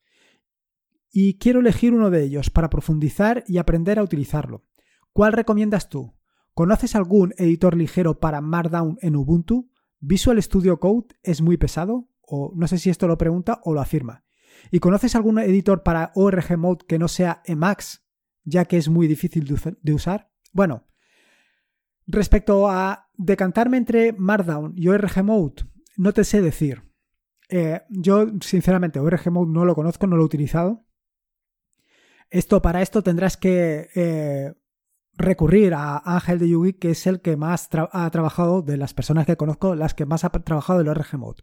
y 1.12 1.38
quiero 1.38 1.60
elegir 1.60 1.92
uno 1.92 2.10
de 2.10 2.22
ellos 2.22 2.50
para 2.50 2.70
profundizar 2.70 3.44
y 3.46 3.58
aprender 3.58 3.98
a 3.98 4.02
utilizarlo. 4.02 4.64
¿Cuál 5.12 5.32
recomiendas 5.32 5.88
tú? 5.88 6.14
¿Conoces 6.54 6.94
algún 6.94 7.34
editor 7.36 7.76
ligero 7.76 8.20
para 8.20 8.40
Markdown 8.40 8.98
en 9.00 9.16
Ubuntu? 9.16 9.70
¿Visual 9.98 10.40
Studio 10.42 10.78
Code 10.78 11.08
es 11.22 11.42
muy 11.42 11.56
pesado? 11.56 12.08
O 12.22 12.52
no 12.54 12.68
sé 12.68 12.78
si 12.78 12.90
esto 12.90 13.08
lo 13.08 13.18
pregunta 13.18 13.60
o 13.64 13.74
lo 13.74 13.80
afirma. 13.80 14.24
¿Y 14.70 14.78
conoces 14.78 15.16
algún 15.16 15.38
editor 15.38 15.82
para 15.82 16.12
ORG 16.14 16.56
Mode 16.56 16.84
que 16.86 16.98
no 16.98 17.08
sea 17.08 17.42
Emacs, 17.44 18.04
ya 18.44 18.64
que 18.64 18.76
es 18.76 18.88
muy 18.88 19.06
difícil 19.06 19.44
de 19.80 19.92
usar? 19.92 20.30
Bueno, 20.52 20.86
respecto 22.06 22.68
a 22.68 23.08
decantarme 23.16 23.76
entre 23.76 24.12
Markdown 24.12 24.72
y 24.76 24.88
ORG 24.88 25.22
Mode, 25.22 25.64
no 25.96 26.12
te 26.12 26.24
sé 26.24 26.42
decir. 26.42 26.82
Eh, 27.48 27.82
yo, 27.88 28.26
sinceramente, 28.40 29.00
ORG 29.00 29.30
Mode 29.30 29.52
no 29.52 29.64
lo 29.64 29.74
conozco, 29.74 30.06
no 30.06 30.16
lo 30.16 30.22
he 30.22 30.26
utilizado. 30.26 30.86
Esto, 32.30 32.62
para 32.62 32.80
esto 32.80 33.02
tendrás 33.02 33.36
que 33.36 33.88
eh, 33.94 34.54
recurrir 35.14 35.74
a 35.74 35.98
Ángel 35.98 36.38
de 36.38 36.48
Yugi, 36.48 36.74
que 36.74 36.92
es 36.92 37.06
el 37.06 37.20
que 37.20 37.36
más 37.36 37.68
ha 37.74 38.10
trabajado 38.10 38.62
de 38.62 38.76
las 38.76 38.94
personas 38.94 39.26
que 39.26 39.36
conozco, 39.36 39.74
las 39.74 39.94
que 39.94 40.06
más 40.06 40.24
ha 40.24 40.30
trabajado 40.30 40.80
el 40.80 40.94
RG 40.94 41.18
Mode. 41.18 41.42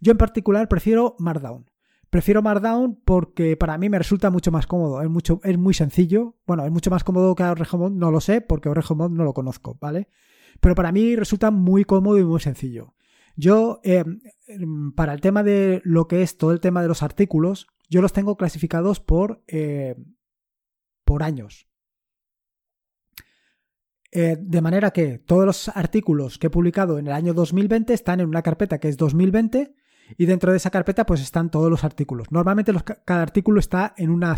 Yo 0.00 0.12
en 0.12 0.18
particular 0.18 0.68
prefiero 0.68 1.14
Markdown. 1.18 1.70
Prefiero 2.14 2.42
Markdown 2.42 3.00
porque 3.04 3.56
para 3.56 3.76
mí 3.76 3.88
me 3.88 3.98
resulta 3.98 4.30
mucho 4.30 4.52
más 4.52 4.68
cómodo, 4.68 5.02
es, 5.02 5.10
mucho, 5.10 5.40
es 5.42 5.58
muy 5.58 5.74
sencillo. 5.74 6.36
Bueno, 6.46 6.64
es 6.64 6.70
mucho 6.70 6.88
más 6.88 7.02
cómodo 7.02 7.34
que 7.34 7.42
ORG 7.42 7.76
Mode, 7.76 7.96
no 7.96 8.12
lo 8.12 8.20
sé, 8.20 8.40
porque 8.40 8.68
ORG 8.68 8.94
Mode 8.94 9.16
no 9.16 9.24
lo 9.24 9.34
conozco, 9.34 9.76
¿vale? 9.80 10.06
Pero 10.60 10.76
para 10.76 10.92
mí 10.92 11.16
resulta 11.16 11.50
muy 11.50 11.84
cómodo 11.84 12.16
y 12.20 12.24
muy 12.24 12.38
sencillo. 12.38 12.94
Yo, 13.34 13.80
eh, 13.82 14.04
para 14.94 15.12
el 15.12 15.20
tema 15.20 15.42
de 15.42 15.82
lo 15.82 16.06
que 16.06 16.22
es 16.22 16.38
todo 16.38 16.52
el 16.52 16.60
tema 16.60 16.82
de 16.82 16.86
los 16.86 17.02
artículos, 17.02 17.66
yo 17.90 18.00
los 18.00 18.12
tengo 18.12 18.36
clasificados 18.36 19.00
por, 19.00 19.42
eh, 19.48 19.96
por 21.04 21.24
años. 21.24 21.66
Eh, 24.12 24.36
de 24.38 24.60
manera 24.60 24.92
que 24.92 25.18
todos 25.18 25.44
los 25.46 25.68
artículos 25.68 26.38
que 26.38 26.46
he 26.46 26.50
publicado 26.50 27.00
en 27.00 27.08
el 27.08 27.12
año 27.12 27.34
2020 27.34 27.92
están 27.92 28.20
en 28.20 28.28
una 28.28 28.42
carpeta 28.42 28.78
que 28.78 28.88
es 28.88 28.96
2020 28.96 29.74
y 30.16 30.26
dentro 30.26 30.50
de 30.50 30.58
esa 30.58 30.70
carpeta 30.70 31.06
pues 31.06 31.20
están 31.20 31.50
todos 31.50 31.70
los 31.70 31.84
artículos. 31.84 32.30
Normalmente 32.30 32.72
cada 33.04 33.22
artículo 33.22 33.60
está 33.60 33.94
en 33.96 34.10
una, 34.10 34.36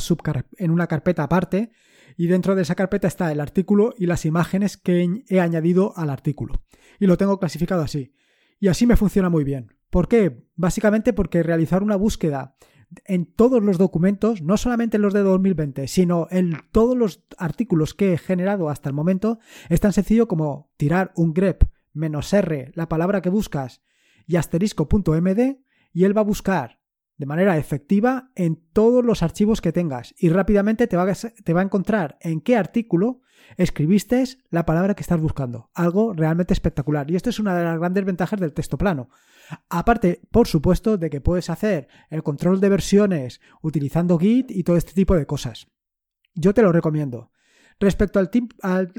en 0.59 0.71
una 0.71 0.87
carpeta 0.87 1.25
aparte 1.25 1.73
y 2.17 2.27
dentro 2.27 2.55
de 2.55 2.63
esa 2.63 2.75
carpeta 2.75 3.09
está 3.09 3.31
el 3.33 3.41
artículo 3.41 3.95
y 3.97 4.07
las 4.07 4.25
imágenes 4.25 4.77
que 4.77 5.25
he 5.29 5.41
añadido 5.41 5.93
al 5.97 6.11
artículo. 6.11 6.63
Y 6.99 7.07
lo 7.07 7.17
tengo 7.17 7.39
clasificado 7.39 7.83
así. 7.83 8.15
Y 8.59 8.69
así 8.69 8.87
me 8.87 8.97
funciona 8.97 9.29
muy 9.29 9.45
bien. 9.45 9.75
¿Por 9.91 10.09
qué? 10.09 10.47
Básicamente 10.55 11.13
porque 11.13 11.43
realizar 11.43 11.83
una 11.83 11.97
búsqueda 11.97 12.57
en 13.05 13.27
todos 13.27 13.63
los 13.63 13.79
documentos, 13.79 14.43
no 14.43 14.57
solamente 14.57 14.97
en 14.97 15.03
los 15.03 15.13
de 15.13 15.21
2020, 15.21 15.89
sino 15.89 16.29
en 16.31 16.57
todos 16.73 16.97
los 16.97 17.25
artículos 17.37 17.95
que 17.95 18.13
he 18.13 18.19
generado 18.19 18.69
hasta 18.69 18.89
el 18.89 18.95
momento, 18.95 19.39
es 19.69 19.81
tan 19.81 19.93
sencillo 19.93 20.29
como 20.29 20.71
tirar 20.77 21.13
un 21.17 21.35
grep 21.35 21.65
menos 21.93 22.33
R, 22.33 22.73
la 22.75 22.89
palabra 22.89 23.23
que 23.23 23.31
buscas, 23.31 23.83
y 24.27 24.37
asterisco.md, 24.37 25.59
y 25.93 26.05
él 26.05 26.17
va 26.17 26.21
a 26.21 26.25
buscar 26.25 26.81
de 27.17 27.27
manera 27.27 27.57
efectiva 27.57 28.31
en 28.35 28.57
todos 28.73 29.05
los 29.05 29.23
archivos 29.23 29.61
que 29.61 29.73
tengas 29.73 30.15
y 30.19 30.29
rápidamente 30.29 30.87
te 30.87 30.97
va, 30.97 31.05
a, 31.11 31.15
te 31.15 31.53
va 31.53 31.61
a 31.61 31.65
encontrar 31.65 32.19
en 32.21 32.41
qué 32.41 32.57
artículo 32.57 33.23
escribiste 33.57 34.25
la 34.51 34.67
palabra 34.67 34.95
que 34.95 35.03
estás 35.03 35.21
buscando. 35.21 35.71
Algo 35.75 36.13
realmente 36.13 36.53
espectacular. 36.53 37.11
Y 37.11 37.17
esto 37.17 37.31
es 37.31 37.39
una 37.39 37.57
de 37.57 37.65
las 37.65 37.79
grandes 37.79 38.05
ventajas 38.05 38.41
del 38.41 38.53
texto 38.53 38.77
plano. 38.77 39.09
Aparte, 39.69 40.21
por 40.31 40.49
supuesto, 40.49 40.97
de 40.99 41.11
que 41.11 41.21
puedes 41.21 41.51
hacer 41.51 41.89
el 42.11 42.23
control 42.23 42.61
de 42.61 42.69
versiones 42.69 43.41
utilizando 43.63 44.19
Git 44.19 44.51
y 44.51 44.65
todo 44.65 44.77
este 44.77 44.93
tipo 44.93 45.15
de 45.15 45.27
cosas. 45.27 45.69
Yo 46.35 46.53
te 46.53 46.63
lo 46.63 46.73
recomiendo. 46.73 47.31
Respecto 47.79 48.19
al, 48.19 48.31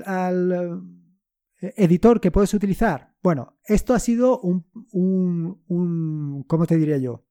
al, 0.06 0.82
editor 1.60 2.22
que 2.22 2.32
puedes 2.32 2.54
utilizar, 2.54 3.16
bueno, 3.24 3.58
esto 3.66 3.94
ha 3.94 4.00
sido 4.00 4.40
un, 4.40 4.66
un, 4.92 5.64
un, 5.68 6.44
¿cómo 6.44 6.66
te 6.66 6.78
diría 6.78 6.98
yo? 6.98 7.26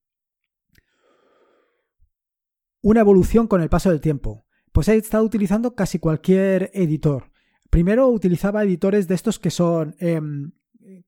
Una 2.83 3.01
evolución 3.01 3.47
con 3.47 3.63
el 3.63 3.69
paso 3.69 3.91
del 3.91 4.01
tiempo. 4.01 4.47
Pues 4.73 4.89
he 4.89 4.97
estado 4.97 5.25
utilizando 5.25 5.75
casi 5.75 5.99
cualquier 5.99 6.71
editor. 6.75 7.31
Primero 7.71 8.09
utilizaba 8.09 8.63
editores 8.63 9.09
de 9.09 9.15
estos 9.15 9.39
que 9.39 9.51
son 9.51 9.97
em, 9.99 10.53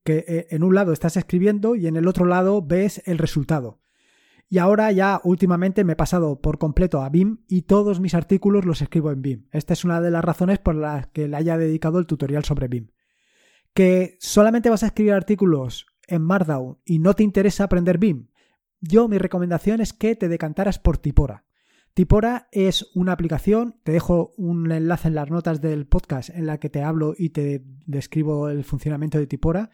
que 0.03 0.25
eh, 0.27 0.47
en 0.51 0.63
un 0.63 0.75
lado 0.75 0.91
estás 0.91 1.17
escribiendo 1.17 1.75
y 1.75 1.87
en 1.87 1.95
el 1.95 2.07
otro 2.07 2.25
lado 2.25 2.61
ves 2.61 3.01
el 3.05 3.17
resultado. 3.17 3.79
Y 4.49 4.57
ahora 4.57 4.91
ya 4.91 5.21
últimamente 5.23 5.83
me 5.83 5.93
he 5.93 5.95
pasado 5.95 6.41
por 6.41 6.57
completo 6.57 7.01
a 7.03 7.09
BIM 7.09 7.43
y 7.47 7.63
todos 7.63 7.99
mis 7.99 8.15
artículos 8.15 8.65
los 8.65 8.81
escribo 8.81 9.11
en 9.11 9.21
BIM. 9.21 9.47
Esta 9.51 9.73
es 9.73 9.85
una 9.85 10.01
de 10.01 10.09
las 10.09 10.25
razones 10.25 10.57
por 10.57 10.73
las 10.73 11.07
que 11.07 11.27
le 11.27 11.37
haya 11.37 11.57
dedicado 11.57 11.99
el 11.99 12.07
tutorial 12.07 12.43
sobre 12.43 12.67
BIM. 12.67 12.89
Que 13.79 14.17
solamente 14.19 14.69
vas 14.69 14.83
a 14.83 14.87
escribir 14.87 15.13
artículos 15.13 15.85
en 16.05 16.21
Markdown 16.21 16.79
y 16.83 16.99
no 16.99 17.13
te 17.13 17.23
interesa 17.23 17.63
aprender 17.63 17.97
BIM. 17.97 18.27
Yo 18.81 19.07
mi 19.07 19.17
recomendación 19.17 19.79
es 19.79 19.93
que 19.93 20.17
te 20.17 20.27
decantaras 20.27 20.79
por 20.79 20.97
Tipora. 20.97 21.45
Tipora 21.93 22.49
es 22.51 22.91
una 22.93 23.13
aplicación, 23.13 23.79
te 23.83 23.93
dejo 23.93 24.33
un 24.35 24.69
enlace 24.69 25.07
en 25.07 25.15
las 25.15 25.31
notas 25.31 25.61
del 25.61 25.87
podcast 25.87 26.29
en 26.29 26.45
la 26.45 26.57
que 26.57 26.69
te 26.69 26.83
hablo 26.83 27.13
y 27.17 27.29
te 27.29 27.63
describo 27.85 28.49
el 28.49 28.65
funcionamiento 28.65 29.17
de 29.17 29.27
Tipora. 29.27 29.69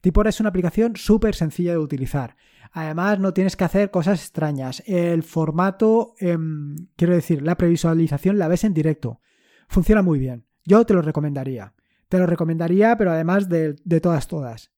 Tipora 0.00 0.30
es 0.30 0.40
una 0.40 0.48
aplicación 0.48 0.96
súper 0.96 1.34
sencilla 1.34 1.72
de 1.72 1.78
utilizar. 1.80 2.36
Además, 2.72 3.20
no 3.20 3.34
tienes 3.34 3.56
que 3.56 3.64
hacer 3.64 3.90
cosas 3.90 4.22
extrañas. 4.22 4.82
El 4.86 5.22
formato, 5.22 6.14
em, 6.18 6.76
quiero 6.96 7.14
decir, 7.14 7.42
la 7.42 7.58
previsualización 7.58 8.38
la 8.38 8.48
ves 8.48 8.64
en 8.64 8.72
directo. 8.72 9.20
Funciona 9.68 10.00
muy 10.00 10.18
bien. 10.18 10.46
Yo 10.64 10.86
te 10.86 10.94
lo 10.94 11.02
recomendaría. 11.02 11.74
Te 12.10 12.18
lo 12.18 12.26
recomendaría, 12.26 12.98
pero 12.98 13.12
además 13.12 13.48
de, 13.48 13.72
todas, 14.02 14.28
todas. 14.28 14.70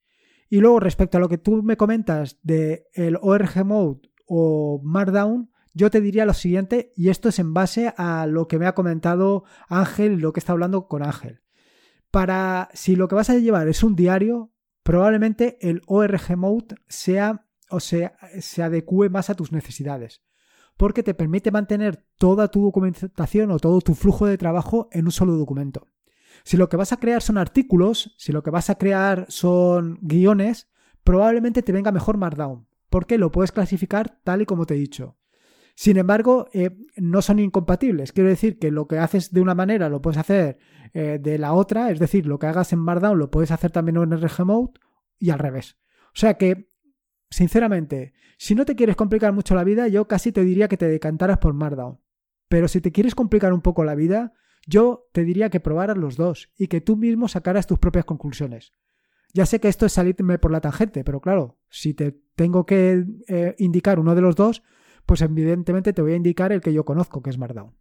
Y 0.48 0.60
luego, 0.60 0.78
respecto 0.78 1.16
a 1.16 1.20
lo 1.20 1.28
que 1.28 1.38
tú 1.38 1.64
me 1.64 1.76
comentas 1.76 2.38
de 2.44 2.86
el 2.92 3.18
ORG 3.20 3.64
Mode 3.64 4.02
o 4.26 4.80
Markdown, 4.84 5.50
yo 5.74 5.90
te 5.90 6.00
diría 6.00 6.24
lo 6.24 6.34
siguiente, 6.34 6.92
y 6.94 7.08
esto 7.08 7.28
es 7.28 7.40
en 7.40 7.52
base 7.52 7.92
a 7.96 8.26
lo 8.26 8.46
que 8.46 8.60
me 8.60 8.66
ha 8.66 8.76
comentado 8.76 9.42
Ángel 9.66 10.20
lo 10.20 10.32
que 10.32 10.38
está 10.38 10.52
hablando 10.52 10.86
con 10.86 11.02
Ángel. 11.02 11.40
Para 12.12 12.68
si 12.72 12.94
lo 12.94 13.08
que 13.08 13.16
vas 13.16 13.30
a 13.30 13.38
llevar 13.38 13.66
es 13.66 13.82
un 13.82 13.96
diario, 13.96 14.52
probablemente 14.84 15.56
el 15.60 15.82
ORG 15.86 16.36
Mode 16.36 16.76
sea 16.86 17.46
o 17.72 17.80
sea, 17.80 18.16
se 18.40 18.62
adecue 18.62 19.08
más 19.08 19.30
a 19.30 19.34
tus 19.34 19.50
necesidades, 19.50 20.22
porque 20.76 21.02
te 21.02 21.14
permite 21.14 21.50
mantener 21.50 22.04
toda 22.18 22.48
tu 22.48 22.62
documentación 22.62 23.50
o 23.50 23.58
todo 23.58 23.80
tu 23.80 23.94
flujo 23.94 24.26
de 24.26 24.38
trabajo 24.38 24.88
en 24.92 25.06
un 25.06 25.10
solo 25.10 25.32
documento. 25.32 25.88
Si 26.44 26.56
lo 26.56 26.68
que 26.68 26.76
vas 26.76 26.92
a 26.92 26.98
crear 26.98 27.22
son 27.22 27.38
artículos, 27.38 28.14
si 28.18 28.32
lo 28.32 28.42
que 28.42 28.50
vas 28.50 28.70
a 28.70 28.76
crear 28.76 29.26
son 29.28 29.98
guiones, 30.02 30.68
probablemente 31.04 31.62
te 31.62 31.72
venga 31.72 31.92
mejor 31.92 32.16
Markdown, 32.16 32.66
porque 32.90 33.18
lo 33.18 33.30
puedes 33.30 33.52
clasificar 33.52 34.20
tal 34.24 34.42
y 34.42 34.46
como 34.46 34.66
te 34.66 34.74
he 34.74 34.78
dicho. 34.78 35.16
Sin 35.74 35.96
embargo, 35.96 36.48
eh, 36.52 36.76
no 36.96 37.22
son 37.22 37.38
incompatibles. 37.38 38.12
Quiero 38.12 38.28
decir 38.28 38.58
que 38.58 38.70
lo 38.70 38.86
que 38.86 38.98
haces 38.98 39.32
de 39.32 39.40
una 39.40 39.54
manera 39.54 39.88
lo 39.88 40.02
puedes 40.02 40.18
hacer 40.18 40.58
eh, 40.92 41.18
de 41.20 41.38
la 41.38 41.54
otra, 41.54 41.90
es 41.90 41.98
decir, 41.98 42.26
lo 42.26 42.38
que 42.38 42.46
hagas 42.46 42.72
en 42.72 42.78
Markdown 42.78 43.18
lo 43.18 43.30
puedes 43.30 43.50
hacer 43.50 43.70
también 43.70 43.96
en 43.96 44.12
RG 44.12 44.44
Mode 44.44 44.72
y 45.18 45.30
al 45.30 45.38
revés. 45.38 45.78
O 46.08 46.18
sea 46.18 46.34
que, 46.34 46.70
sinceramente, 47.30 48.12
si 48.36 48.54
no 48.54 48.66
te 48.66 48.74
quieres 48.74 48.96
complicar 48.96 49.32
mucho 49.32 49.54
la 49.54 49.64
vida, 49.64 49.88
yo 49.88 50.06
casi 50.06 50.32
te 50.32 50.44
diría 50.44 50.68
que 50.68 50.76
te 50.76 50.88
decantaras 50.88 51.38
por 51.38 51.54
Markdown. 51.54 52.00
Pero 52.48 52.68
si 52.68 52.82
te 52.82 52.92
quieres 52.92 53.14
complicar 53.14 53.54
un 53.54 53.62
poco 53.62 53.82
la 53.82 53.94
vida, 53.94 54.34
yo 54.66 55.08
te 55.12 55.24
diría 55.24 55.50
que 55.50 55.60
probaras 55.60 55.96
los 55.96 56.16
dos 56.16 56.50
y 56.56 56.68
que 56.68 56.80
tú 56.80 56.96
mismo 56.96 57.28
sacaras 57.28 57.66
tus 57.66 57.78
propias 57.78 58.04
conclusiones. 58.04 58.74
Ya 59.34 59.46
sé 59.46 59.60
que 59.60 59.68
esto 59.68 59.86
es 59.86 59.92
salirme 59.92 60.38
por 60.38 60.52
la 60.52 60.60
tangente, 60.60 61.04
pero 61.04 61.20
claro, 61.20 61.58
si 61.70 61.94
te 61.94 62.12
tengo 62.36 62.66
que 62.66 63.04
eh, 63.28 63.54
indicar 63.58 63.98
uno 63.98 64.14
de 64.14 64.20
los 64.20 64.36
dos, 64.36 64.62
pues 65.06 65.22
evidentemente 65.22 65.92
te 65.92 66.02
voy 66.02 66.12
a 66.12 66.16
indicar 66.16 66.52
el 66.52 66.60
que 66.60 66.72
yo 66.72 66.84
conozco, 66.84 67.22
que 67.22 67.30
es 67.30 67.38
Markdown. 67.38 67.74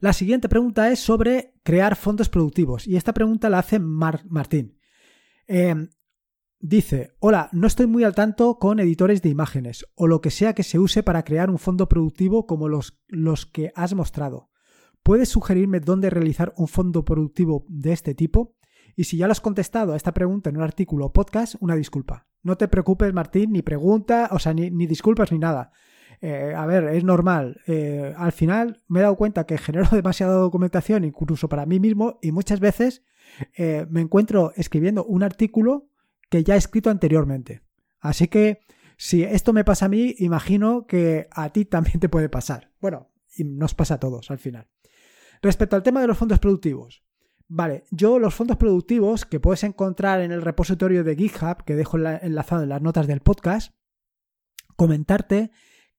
La 0.00 0.12
siguiente 0.12 0.48
pregunta 0.48 0.90
es 0.90 1.00
sobre 1.00 1.54
crear 1.62 1.96
fondos 1.96 2.28
productivos 2.28 2.86
y 2.86 2.96
esta 2.96 3.14
pregunta 3.14 3.48
la 3.48 3.60
hace 3.60 3.78
Martín. 3.78 4.78
Em, 5.46 5.88
dice, 6.58 7.14
hola, 7.20 7.48
no 7.52 7.66
estoy 7.66 7.86
muy 7.86 8.04
al 8.04 8.14
tanto 8.14 8.58
con 8.58 8.80
editores 8.80 9.22
de 9.22 9.30
imágenes 9.30 9.86
o 9.94 10.06
lo 10.06 10.20
que 10.20 10.30
sea 10.30 10.54
que 10.54 10.62
se 10.62 10.78
use 10.78 11.02
para 11.02 11.24
crear 11.24 11.48
un 11.48 11.58
fondo 11.58 11.88
productivo 11.88 12.46
como 12.46 12.68
los, 12.68 13.00
los 13.08 13.46
que 13.46 13.72
has 13.74 13.94
mostrado. 13.94 14.50
¿Puedes 15.04 15.28
sugerirme 15.28 15.80
dónde 15.80 16.08
realizar 16.08 16.54
un 16.56 16.66
fondo 16.66 17.04
productivo 17.04 17.66
de 17.68 17.92
este 17.92 18.14
tipo? 18.14 18.56
Y 18.96 19.04
si 19.04 19.18
ya 19.18 19.26
lo 19.26 19.32
has 19.32 19.42
contestado 19.42 19.92
a 19.92 19.96
esta 19.96 20.14
pregunta 20.14 20.48
en 20.48 20.56
un 20.56 20.62
artículo 20.62 21.04
o 21.04 21.12
podcast, 21.12 21.56
una 21.60 21.76
disculpa. 21.76 22.26
No 22.42 22.56
te 22.56 22.68
preocupes, 22.68 23.12
Martín, 23.12 23.52
ni 23.52 23.60
pregunta, 23.60 24.30
o 24.32 24.38
sea, 24.38 24.54
ni, 24.54 24.70
disculpas 24.86 25.30
ni 25.30 25.38
nada. 25.38 25.72
Eh, 26.22 26.54
a 26.56 26.64
ver, 26.64 26.84
es 26.84 27.04
normal. 27.04 27.60
Eh, 27.66 28.14
al 28.16 28.32
final 28.32 28.82
me 28.88 29.00
he 29.00 29.02
dado 29.02 29.16
cuenta 29.16 29.44
que 29.44 29.58
genero 29.58 29.86
demasiada 29.92 30.36
documentación, 30.36 31.04
incluso 31.04 31.50
para 31.50 31.66
mí 31.66 31.78
mismo, 31.80 32.18
y 32.22 32.32
muchas 32.32 32.60
veces 32.60 33.02
eh, 33.58 33.86
me 33.90 34.00
encuentro 34.00 34.52
escribiendo 34.56 35.04
un 35.04 35.22
artículo 35.22 35.90
que 36.30 36.44
ya 36.44 36.54
he 36.54 36.58
escrito 36.58 36.88
anteriormente. 36.88 37.60
Así 38.00 38.28
que 38.28 38.60
si 38.96 39.22
esto 39.22 39.52
me 39.52 39.64
pasa 39.64 39.84
a 39.84 39.90
mí, 39.90 40.14
imagino 40.18 40.86
que 40.86 41.28
a 41.30 41.50
ti 41.50 41.66
también 41.66 42.00
te 42.00 42.08
puede 42.08 42.30
pasar. 42.30 42.70
Bueno, 42.80 43.10
y 43.36 43.44
nos 43.44 43.74
pasa 43.74 43.96
a 43.96 44.00
todos 44.00 44.30
al 44.30 44.38
final. 44.38 44.66
Respecto 45.42 45.76
al 45.76 45.82
tema 45.82 46.00
de 46.00 46.06
los 46.06 46.18
fondos 46.18 46.38
productivos. 46.38 47.04
Vale, 47.48 47.84
yo 47.90 48.18
los 48.18 48.34
fondos 48.34 48.56
productivos 48.56 49.26
que 49.26 49.40
puedes 49.40 49.64
encontrar 49.64 50.20
en 50.20 50.32
el 50.32 50.42
repositorio 50.42 51.04
de 51.04 51.14
GitHub, 51.14 51.64
que 51.64 51.76
dejo 51.76 51.98
enlazado 51.98 52.62
en 52.62 52.70
las 52.70 52.82
notas 52.82 53.06
del 53.06 53.20
podcast, 53.20 53.74
comentarte 54.76 55.50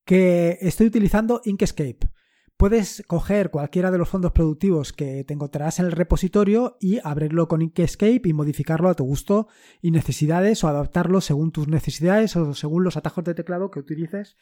que 0.06 0.58
estoy 0.62 0.88
utilizando 0.88 1.42
Inkscape. 1.46 2.10
Puedes 2.58 3.04
coger 3.08 3.52
cualquiera 3.52 3.92
de 3.92 3.98
los 3.98 4.08
fondos 4.08 4.32
productivos 4.32 4.94
que 4.94 5.24
te 5.26 5.34
encontrarás 5.34 5.80
en 5.80 5.88
el 5.88 5.92
repositorio 5.92 6.78
y 6.80 7.00
abrirlo 7.04 7.48
con 7.48 7.62
Inkscape 7.62 8.22
y 8.24 8.34
modificarlo 8.34 8.90
a 8.90 8.94
tu 8.94 9.04
gusto 9.04 9.48
y 9.82 9.92
necesidades 9.92 10.64
o 10.64 10.70
adaptarlo 10.70 11.20
según 11.20 11.52
tus 11.52 11.68
necesidades 11.68 12.36
o 12.38 12.54
según 12.54 12.84
los 12.84 12.96
atajos 12.98 13.26
de 13.26 13.36
teclado 13.36 13.72
que 13.72 13.80
utilices 13.80 14.38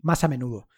más 0.00 0.22
a 0.22 0.28
menudo. 0.28 0.68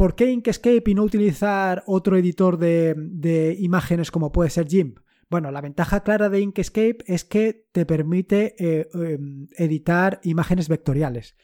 ¿Por 0.00 0.14
qué 0.14 0.30
Inkscape 0.30 0.84
y 0.86 0.94
no 0.94 1.02
utilizar 1.02 1.82
otro 1.84 2.16
editor 2.16 2.56
de, 2.56 3.54
imágenes 3.60 4.10
como 4.10 4.32
puede 4.32 4.48
ser 4.48 4.66
GIMP? 4.66 4.98
Bueno, 5.28 5.50
la 5.50 5.60
ventaja 5.60 6.00
clara 6.00 6.30
de 6.30 6.40
Inkscape 6.40 7.04
es 7.06 7.26
que 7.26 7.68
te 7.70 7.84
permite 7.84 8.54
eh, 8.58 8.88
em, 8.94 9.48
editar 9.58 10.18
imágenes 10.22 10.70
vectoriales. 10.70 11.36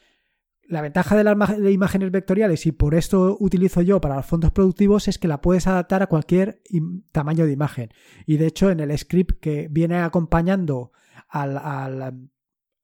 La 0.63 0.81
ventaja 0.81 1.15
de 1.15 1.23
las 1.23 1.37
imágenes 1.69 2.09
vectoriales, 2.09 2.65
y 2.65 2.71
por 2.71 2.95
esto 2.95 3.37
utilizo 3.39 3.83
yo 3.83 4.01
para 4.01 4.15
los 4.15 4.25
fondos 4.25 4.51
productivos, 4.51 5.07
es 5.07 5.19
que 5.19 5.27
la 5.27 5.39
puedes 5.39 5.67
adaptar 5.67 6.01
a 6.01 6.07
cualquier 6.07 6.63
tamaño 7.11 7.45
de 7.45 7.51
imagen. 7.51 7.91
Y 8.25 8.37
de 8.37 8.47
hecho, 8.47 8.71
en 8.71 8.79
el 8.79 8.97
script 8.97 9.39
que 9.39 9.67
viene 9.69 9.99
acompañando 9.99 10.93
al, 11.29 11.59
al, 11.59 12.27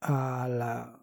al 0.01 1.02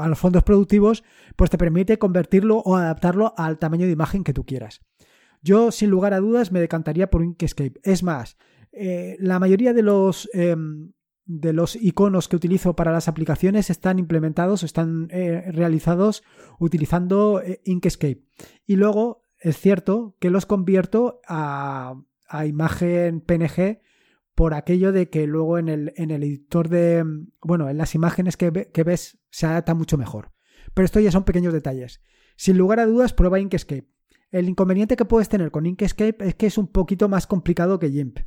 a 0.00 0.08
los 0.08 0.18
fondos 0.18 0.42
productivos, 0.42 1.04
pues 1.36 1.50
te 1.50 1.58
permite 1.58 1.98
convertirlo 1.98 2.58
o 2.58 2.76
adaptarlo 2.76 3.34
al 3.36 3.58
tamaño 3.58 3.86
de 3.86 3.92
imagen 3.92 4.24
que 4.24 4.32
tú 4.32 4.44
quieras. 4.44 4.82
Yo, 5.42 5.70
sin 5.70 5.90
lugar 5.90 6.14
a 6.14 6.20
dudas, 6.20 6.52
me 6.52 6.60
decantaría 6.60 7.10
por 7.10 7.22
Inkscape. 7.22 7.80
Es 7.82 8.02
más, 8.02 8.36
eh, 8.72 9.16
la 9.20 9.38
mayoría 9.38 9.72
de 9.72 9.82
los, 9.82 10.28
em, 10.32 10.92
de 11.24 11.52
los 11.52 11.76
iconos 11.76 12.28
que 12.28 12.36
utilizo 12.36 12.76
para 12.76 12.92
las 12.92 13.08
aplicaciones 13.08 13.70
están 13.70 13.98
implementados, 13.98 14.62
están 14.62 15.08
eh, 15.10 15.44
realizados 15.52 16.22
utilizando 16.58 17.40
eh, 17.42 17.60
Inkscape. 17.64 18.22
Y 18.66 18.76
luego 18.76 19.22
es 19.38 19.58
cierto 19.58 20.16
que 20.18 20.30
los 20.30 20.46
convierto 20.46 21.20
a, 21.28 21.94
a 22.28 22.46
imagen 22.46 23.20
PNG 23.20 23.80
por 24.36 24.52
aquello 24.52 24.92
de 24.92 25.08
que 25.08 25.26
luego 25.26 25.58
en 25.58 25.68
el, 25.68 25.92
en 25.96 26.10
el 26.10 26.22
editor 26.22 26.68
de, 26.68 27.02
bueno, 27.40 27.70
en 27.70 27.78
las 27.78 27.94
imágenes 27.94 28.36
que, 28.36 28.50
ves 28.50 29.18
se 29.30 29.46
adapta 29.46 29.74
mucho 29.74 29.96
mejor. 29.96 30.30
Pero 30.74 30.84
esto 30.84 31.00
ya 31.00 31.10
son 31.10 31.24
pequeños 31.24 31.54
detalles. 31.54 32.02
Sin 32.36 32.58
lugar 32.58 32.78
a 32.78 32.86
dudas, 32.86 33.14
prueba 33.14 33.40
Inkscape. 33.40 33.88
El 34.30 34.48
inconveniente 34.50 34.94
que 34.96 35.06
puedes 35.06 35.30
tener 35.30 35.50
con 35.50 35.64
Inkscape 35.64 36.16
es 36.20 36.34
que 36.34 36.46
es 36.46 36.58
un 36.58 36.68
poquito 36.68 37.08
más 37.08 37.26
complicado 37.26 37.78
que 37.78 37.90
GIMP. 37.90 38.18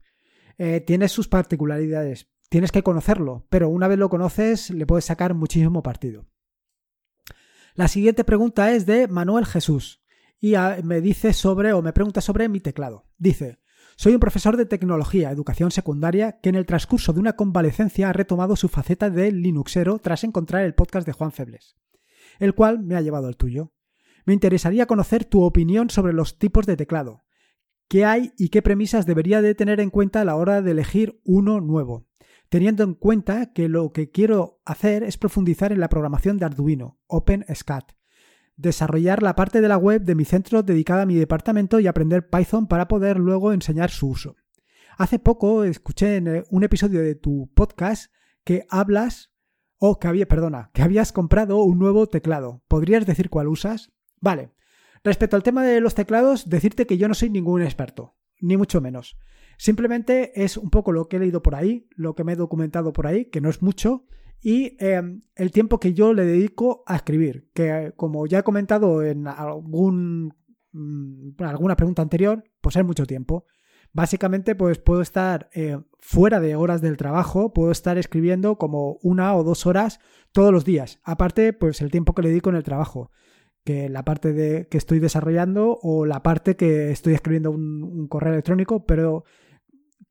Eh, 0.58 0.82
tiene 0.82 1.08
sus 1.10 1.28
particularidades, 1.28 2.28
tienes 2.50 2.72
que 2.72 2.82
conocerlo, 2.82 3.45
pero 3.50 3.69
una 3.69 3.88
vez 3.88 4.00
lo 4.00 4.10
conoces 4.10 4.72
le 4.72 4.88
puedes 4.88 5.06
sacar 5.06 5.36
muchísimo 5.36 5.84
partido. 5.84 6.26
La 7.76 7.88
siguiente 7.88 8.24
pregunta 8.24 8.74
es 8.74 8.88
de 8.88 9.08
Manuel 9.08 9.45
Jesús 9.45 10.04
y 10.39 10.56
me 10.84 11.02
dice 11.02 11.34
sobre 11.34 11.72
o 11.74 11.84
me 11.84 11.93
pregunta 11.93 12.19
sobre 12.19 12.50
mi 12.50 12.62
teclado. 12.62 13.06
Dice, 13.19 13.60
soy 13.99 14.13
un 14.13 14.21
profesor 14.21 14.55
de 14.55 14.65
tecnología, 14.65 15.29
educación 15.29 15.71
secundaria, 15.71 16.39
que 16.39 16.47
en 16.47 16.55
el 16.55 16.65
transcurso 16.65 17.12
de 17.12 17.19
una 17.19 17.33
convalecencia 17.33 18.07
ha 18.07 18.13
retomado 18.13 18.55
su 18.55 18.69
faceta 18.69 19.09
de 19.09 19.29
Linuxero 19.33 19.99
tras 19.99 20.23
encontrar 20.23 20.63
el 20.63 20.73
podcast 20.73 21.05
de 21.05 21.12
Juan 21.12 21.33
Febles, 21.33 21.75
el 22.39 22.55
cual 22.55 22.79
me 22.79 22.95
ha 22.95 23.01
llevado 23.01 23.27
al 23.27 23.35
tuyo. 23.35 23.73
Me 24.25 24.33
interesaría 24.33 24.85
conocer 24.85 25.25
tu 25.25 25.43
opinión 25.43 25.89
sobre 25.89 26.13
los 26.13 26.39
tipos 26.39 26.65
de 26.65 26.77
teclado. 26.77 27.25
¿Qué 27.89 28.05
hay 28.05 28.31
y 28.38 28.47
qué 28.47 28.62
premisas 28.62 29.05
debería 29.05 29.41
de 29.41 29.53
tener 29.53 29.81
en 29.81 29.89
cuenta 29.89 30.21
a 30.21 30.25
la 30.25 30.38
hora 30.38 30.62
de 30.62 30.71
elegir 30.71 31.19
uno 31.25 31.59
nuevo? 31.59 32.07
Teniendo 32.47 32.85
en 32.85 32.93
cuenta 32.93 33.51
que 33.51 33.67
lo 33.67 33.91
que 33.91 34.12
quiero 34.12 34.62
hacer 34.63 35.03
es 35.03 35.17
profundizar 35.17 35.73
en 35.73 35.81
la 35.81 35.89
programación 35.89 36.38
de 36.38 36.45
Arduino, 36.45 37.01
OpenSCAD, 37.07 37.83
desarrollar 38.60 39.24
la 39.24 39.36
parte 39.36 39.62
de 39.62 39.69
la 39.69 39.78
web 39.78 40.04
de 40.04 40.15
mi 40.15 40.26
centro 40.26 40.63
dedicada 40.63 41.04
a 41.04 41.06
mi 41.06 41.15
departamento 41.15 41.80
y 41.80 41.88
aprender 41.88 42.30
Python 42.30 42.67
para 42.67 42.88
poder 42.88 43.17
luego 43.17 43.54
enseñar 43.54 43.89
su 43.89 44.10
uso. 44.10 44.36
Hace 44.98 45.17
poco 45.17 45.63
escuché 45.63 46.17
en 46.17 46.28
eh, 46.28 46.43
un 46.50 46.63
episodio 46.63 47.02
de 47.02 47.15
tu 47.15 47.50
podcast 47.56 48.12
que 48.43 48.65
hablas 48.69 49.32
o 49.78 49.98
que 49.98 50.10
había, 50.10 50.28
perdona, 50.28 50.72
que 50.74 50.82
habías 50.82 51.13
comprado 51.13 51.63
un 51.63 51.80
nuevo 51.80 52.08
teclado. 52.08 52.62
¿Podrías 52.67 53.06
decir 53.06 53.30
cuál 53.30 53.48
usas? 53.48 53.93
Vale. 54.19 54.52
Respecto 55.06 55.38
al 55.38 55.43
tema 55.43 55.63
de 55.63 55.80
los 55.80 55.95
teclados, 55.95 56.50
decirte 56.50 56.86
que 56.86 56.98
yo 56.98 57.08
no 57.08 57.13
soy 57.13 57.30
ningún 57.30 57.62
experto, 57.62 58.17
ni 58.41 58.58
mucho 58.58 58.82
menos. 58.82 59.17
Simplemente 59.58 60.43
es 60.43 60.58
un 60.58 60.69
poco 60.69 60.91
lo 60.91 61.08
que 61.08 61.15
he 61.15 61.19
leído 61.19 61.41
por 61.41 61.56
ahí, 61.56 61.88
lo 61.91 62.13
que 62.13 62.26
me 62.26 62.34
he 62.34 62.36
documentado 62.36 62.91
por 62.91 63.08
ahí, 63.08 63.26
que 63.26 63.39
no 63.39 63.50
es 63.50 63.62
mucho, 63.62 64.06
y 64.41 64.78
em, 64.80 65.21
el 65.36 65.52
tiempo 65.52 65.80
que 65.80 65.93
yo 65.93 66.13
le 66.13 66.25
dedico 66.25 66.84
a 66.86 66.95
escribir, 66.95 67.49
que 67.54 67.93
como 67.95 68.25
ya 68.25 68.39
he 68.39 68.43
comentado 68.43 69.04
en 69.04 69.28
algún, 69.28 70.34
mm, 70.71 71.32
alguna 71.39 71.75
pregunta 71.75 72.02
anterior, 72.02 72.43
pues 72.62 72.75
es 72.75 72.86
mucho 72.86 73.06
tiempo. 73.06 73.45
Básicamente, 73.91 74.56
pues 74.56 74.78
puedo 74.78 75.02
estar 75.02 75.49
eh, 75.54 75.80
fuera 75.99 76.39
de 76.39 76.56
horas 76.56 76.82
del 76.82 76.95
trabajo, 76.97 77.54
puedo 77.54 77.71
estar 77.71 77.97
escribiendo 77.97 78.58
como 78.58 78.99
una 79.02 79.36
o 79.36 79.43
dos 79.43 79.65
horas 79.65 79.99
todos 80.32 80.54
los 80.54 80.63
días. 80.63 80.99
Aparte, 81.04 81.54
pues 81.54 81.82
el 81.82 81.91
tiempo 81.91 82.13
que 82.13 82.21
le 82.21 82.30
dedico 82.30 82.52
en 82.52 82.56
el 82.56 82.63
trabajo, 82.63 83.12
que 83.63 83.89
la 83.89 84.06
parte 84.06 84.32
de 84.34 84.67
que 84.67 84.78
estoy 84.78 84.99
desarrollando 84.99 85.80
o 85.82 86.06
la 86.06 86.23
parte 86.23 86.56
que 86.56 86.91
estoy 86.91 87.13
escribiendo 87.13 87.52
un, 87.52 88.08
correo 88.08 88.34
electrónico, 88.34 88.86
pero 88.86 89.25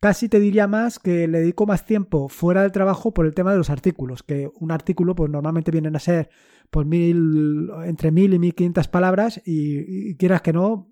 casi 0.01 0.29
te 0.29 0.41
diría 0.41 0.67
más 0.67 0.99
que 0.99 1.29
le 1.29 1.41
dedico 1.41 1.67
más 1.67 1.87
tiempo 1.87 2.29
fuera 2.29 2.63
del 2.63 2.73
trabajo 2.73 3.13
por 3.13 3.27
el 3.27 3.35
tema 3.35 3.53
de 3.53 3.59
los 3.59 3.71
artículos, 3.71 4.23
que 4.23 4.51
un 4.55 4.71
artículo 4.71 5.15
pues 5.15 5.31
normalmente 5.31 5.71
vienen 5.71 5.97
a 5.97 6.01
ser 6.01 6.31
pues 6.71 6.87
mil, 6.87 7.71
entre 7.85 8.11
mil 8.11 8.35
y 8.35 8.39
mil 8.39 8.55
quinientas 8.55 8.89
palabras 8.89 9.41
y 9.45 10.17
quieras 10.17 10.43
que 10.43 10.53
no, 10.53 10.91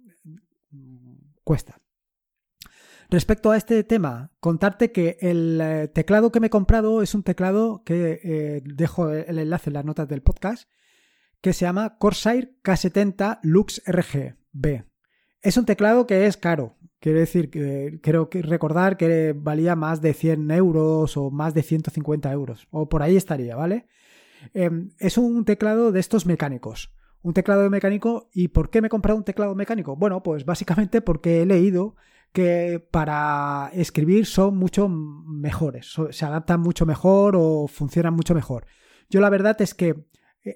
cuesta. 1.47 1.81
Respecto 3.09 3.53
a 3.53 3.57
este 3.57 3.85
tema, 3.85 4.33
contarte 4.41 4.91
que 4.91 5.17
el 5.21 5.61
eh, 5.63 5.89
teclado 5.89 6.33
que 6.33 6.41
me 6.41 6.49
he 6.49 6.51
comprado 6.51 7.03
es 7.03 7.15
un 7.15 7.23
teclado 7.23 7.85
que 7.85 8.21
eh, 8.23 8.63
dejo 8.65 9.11
el 9.11 9.39
enlace 9.39 9.71
en 9.71 9.75
las 9.75 9.85
notas 9.85 10.09
del 10.09 10.23
podcast, 10.23 10.69
que 11.41 11.53
se 11.53 11.67
llama 11.67 11.99
Corsair 11.99 12.59
K70 12.65 13.39
Lux 13.43 13.81
RGB. 13.87 14.87
Es 15.41 15.57
un 15.57 15.67
teclado 15.67 16.09
que 16.09 16.27
es 16.27 16.37
caro. 16.37 16.76
Quiero 17.01 17.19
decir, 17.19 17.51
que 17.51 18.01
creo 18.03 18.31
que 18.31 18.43
recordar 18.43 18.97
que 18.97 19.35
valía 19.37 19.77
más 19.77 20.01
de 20.01 20.15
100 20.15 20.51
euros 20.51 21.17
o 21.17 21.31
más 21.31 21.55
de 21.55 21.63
150 21.63 22.33
euros. 22.33 22.67
O 22.71 22.89
por 22.89 23.03
ahí 23.03 23.17
estaría, 23.17 23.55
¿vale? 23.55 23.87
Em, 24.55 24.91
es 24.99 25.19
un 25.19 25.45
teclado 25.45 25.93
de 25.93 26.01
estos 26.01 26.27
mecánicos. 26.27 26.93
Un 27.23 27.35
teclado 27.35 27.69
mecánico. 27.71 28.29
¿Y 28.33 28.49
por 28.49 28.71
qué 28.71 28.81
me 28.81 28.87
he 28.87 28.91
comprado 28.91 29.19
un 29.19 29.25
teclado 29.25 29.55
mecánico? 29.55 29.97
Bueno, 29.97 30.23
pues 30.23 30.45
básicamente 30.45 31.01
porque 31.01 31.43
he 31.43 31.47
leído 31.47 31.97
que 32.33 32.87
para 32.91 33.71
escribir 33.73 34.27
son 34.27 34.57
mucho 34.57 34.89
mejores, 34.89 35.95
se 36.11 36.25
adaptan 36.27 36.61
mucho 36.61 36.85
mejor 36.85 37.35
o 37.35 37.67
funcionan 37.67 38.13
mucho 38.13 38.35
mejor. 38.35 38.67
Yo 39.09 39.21
la 39.21 39.31
verdad 39.31 39.61
es 39.63 39.75
que 39.75 40.05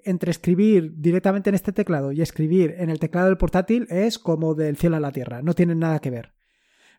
entre 0.05 0.31
escribir 0.31 0.93
directamente 0.97 1.51
en 1.51 1.55
este 1.55 1.73
teclado 1.73 2.13
y 2.13 2.23
escribir 2.23 2.75
en 2.79 2.91
el 2.91 2.99
teclado 2.99 3.27
del 3.27 3.37
portátil 3.37 3.87
es 3.91 4.19
como 4.19 4.55
del 4.55 4.77
cielo 4.77 4.97
a 4.97 5.01
la 5.01 5.13
tierra, 5.13 5.43
no 5.43 5.55
tienen 5.55 5.81
nada 5.81 5.99
que 5.99 6.11
ver. 6.11 6.33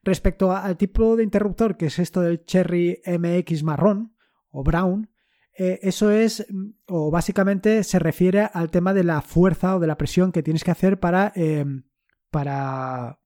Respecto 0.03 0.51
al 0.51 0.77
tipo 0.77 1.15
de 1.15 1.23
interruptor, 1.23 1.77
que 1.77 1.85
es 1.85 1.99
esto 1.99 2.21
del 2.21 2.43
Cherry 2.45 3.01
MX 3.05 3.63
marrón 3.63 4.15
o 4.49 4.63
brown, 4.63 5.09
eh, 5.57 5.79
eso 5.83 6.11
es, 6.11 6.45
mm, 6.49 6.69
o 6.87 7.11
básicamente 7.11 7.83
se 7.83 7.99
refiere 7.99 8.49
al 8.53 8.71
tema 8.71 8.93
de 8.93 9.03
la 9.03 9.21
fuerza 9.21 9.75
o 9.75 9.79
de 9.79 9.87
la 9.87 9.97
presión 9.97 10.31
que 10.31 10.43
tienes 10.43 10.63
que 10.63 10.71
hacer 10.71 10.99
para, 10.99 11.31
em, 11.35 11.83
para, 12.29 13.19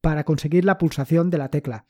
para 0.00 0.24
conseguir 0.24 0.64
la 0.64 0.78
pulsación 0.78 1.30
de 1.30 1.38
la 1.38 1.50
tecla. 1.50 1.86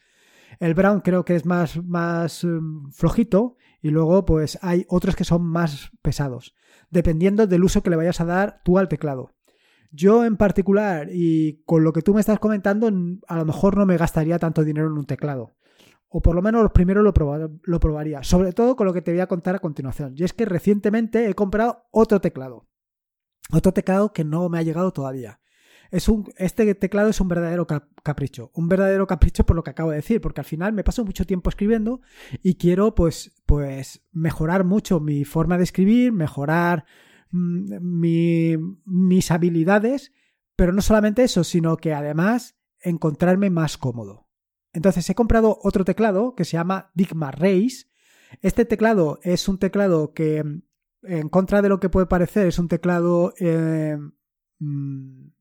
El 0.60 0.74
brown 0.74 1.00
creo 1.00 1.24
que 1.24 1.36
es 1.36 1.46
más, 1.46 1.82
más 1.82 2.44
mm, 2.44 2.90
flojito 2.90 3.56
y 3.80 3.90
luego 3.90 4.24
pues 4.24 4.58
hay 4.62 4.86
otros 4.88 5.14
que 5.16 5.24
son 5.24 5.42
más 5.42 5.90
pesados, 6.02 6.54
dependiendo 6.90 7.46
del 7.46 7.64
uso 7.64 7.82
que 7.82 7.90
le 7.90 7.96
vayas 7.96 8.20
a 8.20 8.24
dar 8.24 8.60
tú 8.64 8.78
al 8.78 8.88
teclado. 8.88 9.32
Yo 9.90 10.24
en 10.24 10.36
particular 10.36 11.08
y 11.10 11.62
con 11.66 11.84
lo 11.84 11.92
que 11.92 12.02
tú 12.02 12.14
me 12.14 12.20
estás 12.20 12.38
comentando, 12.38 12.90
a 13.28 13.36
lo 13.36 13.44
mejor 13.44 13.76
no 13.76 13.86
me 13.86 13.96
gastaría 13.96 14.38
tanto 14.38 14.64
dinero 14.64 14.88
en 14.88 14.98
un 14.98 15.06
teclado. 15.06 15.54
O 16.08 16.20
por 16.20 16.34
lo 16.34 16.42
menos 16.42 16.62
los 16.62 16.72
primeros 16.72 17.04
lo, 17.04 17.12
lo 17.62 17.80
probaría. 17.80 18.22
Sobre 18.22 18.52
todo 18.52 18.76
con 18.76 18.86
lo 18.86 18.92
que 18.92 19.02
te 19.02 19.12
voy 19.12 19.20
a 19.20 19.26
contar 19.26 19.56
a 19.56 19.60
continuación. 19.60 20.14
Y 20.16 20.24
es 20.24 20.32
que 20.32 20.44
recientemente 20.44 21.28
he 21.28 21.34
comprado 21.34 21.84
otro 21.90 22.20
teclado. 22.20 22.66
Otro 23.52 23.72
teclado 23.72 24.12
que 24.12 24.24
no 24.24 24.48
me 24.48 24.58
ha 24.58 24.62
llegado 24.62 24.92
todavía 24.92 25.40
es 25.94 26.08
un, 26.08 26.24
este 26.38 26.74
teclado 26.74 27.08
es 27.08 27.20
un 27.20 27.28
verdadero 27.28 27.68
capricho. 28.02 28.50
Un 28.52 28.68
verdadero 28.68 29.06
capricho 29.06 29.46
por 29.46 29.54
lo 29.54 29.62
que 29.62 29.70
acabo 29.70 29.90
de 29.90 29.96
decir, 29.96 30.20
porque 30.20 30.40
al 30.40 30.44
final 30.44 30.72
me 30.72 30.82
paso 30.82 31.04
mucho 31.04 31.24
tiempo 31.24 31.50
escribiendo 31.50 32.00
y 32.42 32.56
quiero 32.56 32.96
pues, 32.96 33.32
pues 33.46 34.02
mejorar 34.10 34.64
mucho 34.64 34.98
mi 34.98 35.24
forma 35.24 35.56
de 35.56 35.62
escribir, 35.62 36.10
mejorar 36.12 36.84
mm, 37.30 37.78
mis 38.84 39.30
habilidades, 39.30 40.12
pero 40.56 40.72
no 40.72 40.82
solamente 40.82 41.22
eso, 41.22 41.44
sino 41.44 41.76
que 41.76 41.94
además 41.94 42.56
encontrarme 42.80 43.50
más 43.50 43.78
cómodo. 43.78 44.26
Entonces 44.72 45.08
he 45.08 45.14
comprado 45.14 45.60
otro 45.62 45.84
teclado 45.84 46.34
que 46.34 46.44
se 46.44 46.56
llama 46.56 46.90
Digma 46.94 47.30
Race. 47.30 47.86
Este 48.42 48.64
teclado 48.64 49.20
es 49.22 49.46
un 49.48 49.58
teclado 49.58 50.12
que, 50.12 50.42
en 51.04 51.28
contra 51.28 51.62
de 51.62 51.68
lo 51.68 51.78
que 51.78 51.88
puede 51.88 52.06
parecer, 52.06 52.48
es 52.48 52.58
un 52.58 52.66
teclado 52.66 53.32
eh, 53.38 53.96
mm, 54.58 55.33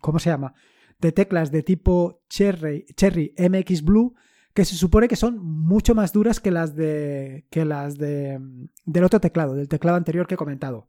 ¿cómo 0.00 0.18
se 0.18 0.30
llama? 0.30 0.54
De 0.98 1.12
teclas 1.12 1.50
de 1.50 1.62
tipo 1.62 2.22
Cherry, 2.28 2.86
Cherry 2.96 3.34
MX 3.38 3.82
Blue, 3.82 4.14
que 4.54 4.64
se 4.64 4.74
supone 4.74 5.08
que 5.08 5.16
son 5.16 5.38
mucho 5.38 5.94
más 5.94 6.12
duras 6.12 6.40
que 6.40 6.50
las 6.50 6.74
de 6.74 7.46
que 7.50 7.64
las 7.64 7.98
de 7.98 8.40
del 8.86 9.04
otro 9.04 9.20
teclado, 9.20 9.54
del 9.54 9.68
teclado 9.68 9.96
anterior 9.98 10.26
que 10.26 10.34
he 10.34 10.38
comentado. 10.38 10.88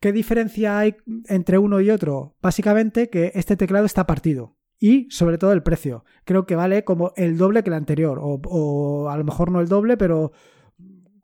¿Qué 0.00 0.12
diferencia 0.12 0.78
hay 0.78 0.96
entre 1.26 1.58
uno 1.58 1.80
y 1.80 1.90
otro? 1.90 2.36
Básicamente 2.40 3.10
que 3.10 3.32
este 3.34 3.56
teclado 3.56 3.84
está 3.84 4.06
partido 4.06 4.56
y 4.78 5.10
sobre 5.10 5.36
todo 5.36 5.52
el 5.52 5.62
precio. 5.62 6.04
Creo 6.24 6.46
que 6.46 6.56
vale 6.56 6.84
como 6.84 7.12
el 7.16 7.36
doble 7.36 7.62
que 7.62 7.68
el 7.68 7.74
anterior 7.74 8.18
o, 8.22 9.10
a 9.10 9.16
lo 9.18 9.24
mejor 9.24 9.50
no 9.50 9.60
el 9.60 9.68
doble, 9.68 9.96
pero 9.96 10.32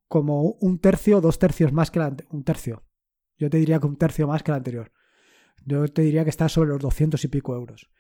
como 0.08 0.56
un 0.60 0.78
tercio 0.78 1.20
dos 1.20 1.38
tercios 1.38 1.72
más 1.72 1.90
que 1.90 2.00
el 2.00 2.04
anterior. 2.04 2.34
Un 2.34 2.44
tercio. 2.44 2.84
Yo 3.38 3.48
te 3.48 3.56
diría 3.56 3.78
que 3.78 3.86
un 3.86 3.96
tercio 3.96 4.26
más 4.28 4.42
que 4.42 4.50
el 4.50 4.56
anterior. 4.56 4.92
Yo 5.66 5.86
te 5.88 6.02
diría 6.02 6.22
que 6.22 6.30
está 6.30 6.48
sobre 6.48 6.70
los 6.70 6.80
200 6.80 7.22
y 7.24 7.28
pico 7.28 7.54
euros. 7.54 7.90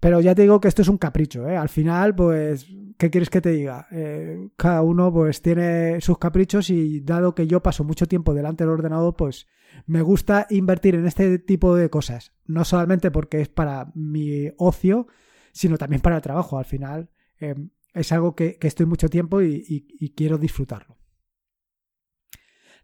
Pero 0.00 0.20
ya 0.20 0.34
te 0.34 0.42
digo 0.42 0.60
que 0.60 0.68
esto 0.68 0.82
es 0.82 0.88
un 0.88 0.98
capricho, 0.98 1.48
¿eh? 1.48 1.56
Al 1.56 1.68
final, 1.68 2.14
pues, 2.14 2.66
¿qué 2.96 3.10
quieres 3.10 3.28
que 3.28 3.40
te 3.40 3.50
diga? 3.50 3.88
Eh, 3.90 4.50
cada 4.56 4.82
uno, 4.82 5.12
pues, 5.12 5.42
tiene 5.42 6.00
sus 6.00 6.18
caprichos 6.18 6.70
y 6.70 7.00
dado 7.00 7.34
que 7.34 7.46
yo 7.46 7.62
paso 7.62 7.84
mucho 7.84 8.06
tiempo 8.06 8.34
delante 8.34 8.64
del 8.64 8.72
ordenador, 8.72 9.14
pues, 9.16 9.46
me 9.86 10.02
gusta 10.02 10.46
invertir 10.50 10.94
en 10.94 11.06
este 11.06 11.38
tipo 11.40 11.74
de 11.74 11.90
cosas. 11.90 12.32
No 12.46 12.64
solamente 12.64 13.10
porque 13.10 13.40
es 13.40 13.48
para 13.48 13.92
mi 13.94 14.48
ocio, 14.56 15.08
sino 15.52 15.78
también 15.78 16.02
para 16.02 16.16
el 16.16 16.22
trabajo. 16.22 16.58
Al 16.58 16.64
final, 16.64 17.10
eh, 17.40 17.54
es 17.94 18.12
algo 18.12 18.34
que, 18.34 18.58
estoy 18.62 18.86
mucho 18.86 19.08
tiempo 19.08 19.42
y 19.42 20.14
quiero 20.16 20.38
disfrutarlo. 20.38 20.98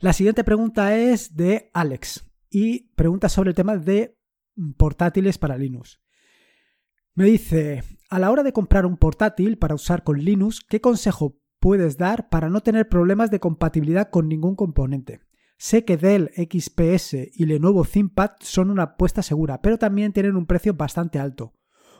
La 0.00 0.12
siguiente 0.12 0.42
pregunta 0.42 0.96
es 0.96 1.36
de 1.36 1.70
Alex 1.72 2.32
y 2.52 2.92
pregunta 2.94 3.28
sobre 3.30 3.50
el 3.50 3.56
tema 3.56 3.76
de 3.78 4.18
portátiles 4.76 5.38
para 5.38 5.56
Linux. 5.56 6.00
Me 7.14 7.24
dice, 7.24 7.82
a 8.10 8.18
la 8.18 8.30
hora 8.30 8.42
de 8.42 8.52
comprar 8.52 8.84
un 8.84 8.98
portátil 8.98 9.58
para 9.58 9.74
usar 9.74 10.04
con 10.04 10.18
Linux, 10.18 10.60
¿qué 10.68 10.80
consejo 10.80 11.40
puedes 11.58 11.96
dar 11.96 12.28
para 12.28 12.50
no 12.50 12.60
tener 12.60 12.88
problemas 12.88 13.30
de 13.30 13.40
compatibilidad 13.40 14.10
con 14.10 14.28
ningún 14.28 14.54
componente? 14.54 15.20
Sé 15.56 15.84
que 15.84 15.96
Dell 15.96 16.30
XPS 16.36 17.14
y 17.34 17.46
Lenovo 17.46 17.84
ThinkPad 17.84 18.32
son 18.40 18.70
una 18.70 18.82
apuesta 18.82 19.22
segura, 19.22 19.62
pero 19.62 19.78
también 19.78 20.12
tienen 20.12 20.36
un 20.36 20.46
precio 20.46 20.74
bastante 20.74 21.18
alto. 21.18 21.54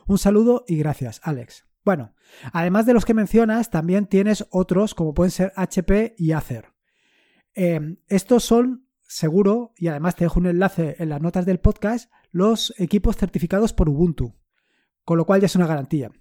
Un 0.05 0.17
saludo 0.17 0.65
y 0.67 0.77
gracias, 0.77 1.21
Alex. 1.23 1.65
Bueno, 1.83 2.13
además 2.51 2.85
de 2.85 2.93
los 2.93 3.05
que 3.05 3.13
mencionas, 3.13 3.69
también 3.69 4.05
tienes 4.07 4.45
otros 4.51 4.93
como 4.93 5.13
pueden 5.13 5.31
ser 5.31 5.53
HP 5.55 6.15
y 6.17 6.31
Acer. 6.33 6.73
Eh, 7.55 7.97
estos 8.07 8.43
son 8.43 8.82
seguro, 9.13 9.73
y 9.77 9.87
además 9.87 10.15
te 10.15 10.25
dejo 10.25 10.39
un 10.39 10.47
enlace 10.47 10.95
en 10.97 11.09
las 11.09 11.21
notas 11.21 11.45
del 11.45 11.59
podcast, 11.59 12.11
los 12.31 12.73
equipos 12.79 13.15
certificados 13.15 13.71
por 13.71 13.87
Ubuntu, 13.87 14.35
con 15.05 15.17
lo 15.17 15.25
cual 15.25 15.39
ya 15.39 15.45
es 15.45 15.55
una 15.55 15.67
garantía. 15.67 16.11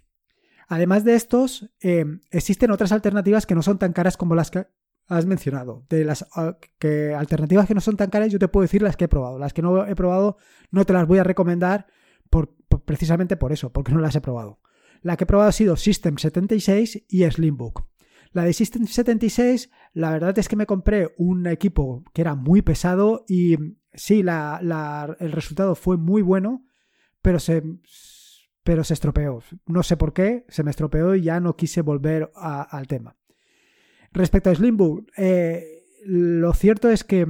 Además 0.68 1.02
de 1.02 1.14
estos, 1.14 1.70
eh, 1.80 2.04
existen 2.30 2.70
otras 2.70 2.92
alternativas 2.92 3.46
que 3.46 3.54
no 3.54 3.62
son 3.62 3.78
tan 3.78 3.94
caras 3.94 4.18
como 4.18 4.34
las 4.34 4.50
que 4.50 4.66
has 5.08 5.24
mencionado. 5.24 5.86
De 5.88 6.04
las 6.04 6.26
ah, 6.34 6.58
que 6.78 7.14
alternativas 7.14 7.66
que 7.66 7.74
no 7.74 7.80
son 7.80 7.96
tan 7.96 8.10
caras, 8.10 8.30
yo 8.30 8.38
te 8.38 8.48
puedo 8.48 8.62
decir 8.62 8.82
las 8.82 8.96
que 8.96 9.06
he 9.06 9.08
probado. 9.08 9.38
Las 9.38 9.54
que 9.54 9.62
no 9.62 9.86
he 9.86 9.96
probado 9.96 10.36
no 10.70 10.84
te 10.84 10.92
las 10.92 11.06
voy 11.06 11.18
a 11.18 11.24
recomendar 11.24 11.86
por, 12.28 12.54
precisamente 12.84 13.36
por 13.36 13.52
eso, 13.52 13.72
porque 13.72 13.92
no 13.92 14.00
las 14.00 14.14
he 14.16 14.20
probado. 14.20 14.60
La 15.00 15.16
que 15.16 15.24
he 15.24 15.26
probado 15.26 15.48
ha 15.48 15.52
sido 15.52 15.76
System 15.76 16.18
76 16.18 17.04
y 17.08 17.24
Slimbook. 17.30 17.84
La 18.32 18.44
de 18.44 18.54
System 18.54 18.86
76, 18.86 19.70
la 19.92 20.10
verdad 20.10 20.38
es 20.38 20.48
que 20.48 20.56
me 20.56 20.66
compré 20.66 21.12
un 21.18 21.46
equipo 21.46 22.02
que 22.14 22.22
era 22.22 22.34
muy 22.34 22.62
pesado 22.62 23.24
y 23.28 23.56
sí, 23.92 24.20
el 24.20 25.32
resultado 25.32 25.74
fue 25.74 25.98
muy 25.98 26.22
bueno, 26.22 26.64
pero 27.20 27.38
se, 27.38 27.62
pero 28.64 28.84
se 28.84 28.94
estropeó. 28.94 29.42
No 29.66 29.82
sé 29.82 29.98
por 29.98 30.14
qué, 30.14 30.46
se 30.48 30.62
me 30.62 30.70
estropeó 30.70 31.14
y 31.14 31.22
ya 31.22 31.40
no 31.40 31.56
quise 31.56 31.82
volver 31.82 32.32
al 32.34 32.86
tema. 32.86 33.16
Respecto 34.12 34.48
a 34.48 34.54
Slimbook, 34.54 35.10
eh, 35.18 35.84
lo 36.04 36.54
cierto 36.54 36.88
es 36.88 37.04
que 37.04 37.26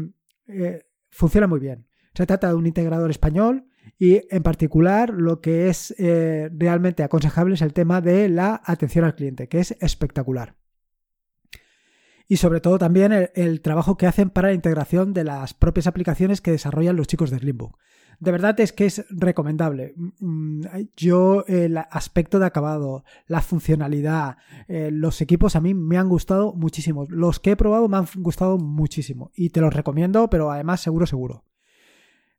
eh, 0.47 0.85
funciona 1.11 1.49
muy 1.49 1.59
bien. 1.59 1.89
Se 2.15 2.27
trata 2.27 2.49
de 2.49 2.55
un 2.55 2.67
integrador 2.67 3.11
español 3.11 3.67
y 3.99 4.21
en 4.31 4.43
particular 4.45 5.11
lo 5.11 5.41
que 5.41 5.69
es 5.69 5.93
eh, 5.99 6.49
realmente 6.53 7.03
aconsejable 7.03 7.55
es 7.55 7.63
el 7.63 7.73
tema 7.73 8.01
de 8.01 8.29
la 8.29 8.63
atención 8.65 9.05
al 9.05 9.17
cliente, 9.17 9.49
que 9.49 9.59
es 9.59 9.77
espectacular 9.81 10.62
y 12.33 12.39
sobre 12.39 12.63
todo 12.63 12.79
también 12.79 13.29
el, 13.35 13.61
trabajo 13.61 13.99
que 13.99 14.07
hacen 14.07 14.31
para 14.31 14.49
la 14.49 14.55
integración 14.55 15.13
de 15.13 15.23
las 15.23 15.53
propias 15.53 15.87
aplicaciones 15.87 16.41
que 16.41 16.51
desarrollan 16.51 16.97
los 16.97 17.07
chicos 17.07 17.31
de 17.31 17.39
Slimbook. 17.39 17.77
de 18.21 18.33
verdad 18.33 18.59
es 18.59 18.73
que 18.73 18.87
es 18.87 19.05
recomendable. 19.11 19.93
Mm, 20.19 20.63
yo, 20.97 21.45
el 21.47 21.77
aspecto 21.77 22.39
de 22.39 22.47
acabado, 22.47 23.05
la 23.27 23.43
funcionalidad, 23.43 24.39
eh, 24.67 24.89
los 24.91 25.21
equipos 25.21 25.57
a 25.57 25.61
mí 25.61 25.75
me 25.75 25.99
han 25.99 26.09
gustado 26.09 26.55
muchísimo. 26.55 27.05
Los 27.11 27.39
que 27.39 27.51
he 27.51 27.57
probado 27.57 27.87
me 27.91 27.99
han 27.99 28.07
gustado 28.15 28.57
muchísimo 28.57 29.31
y 29.35 29.51
te 29.51 29.61
los 29.61 29.75
recomiendo, 29.75 30.31
pero 30.31 30.51
además 30.51 30.81
seguro, 30.81 31.05
seguro. 31.05 31.45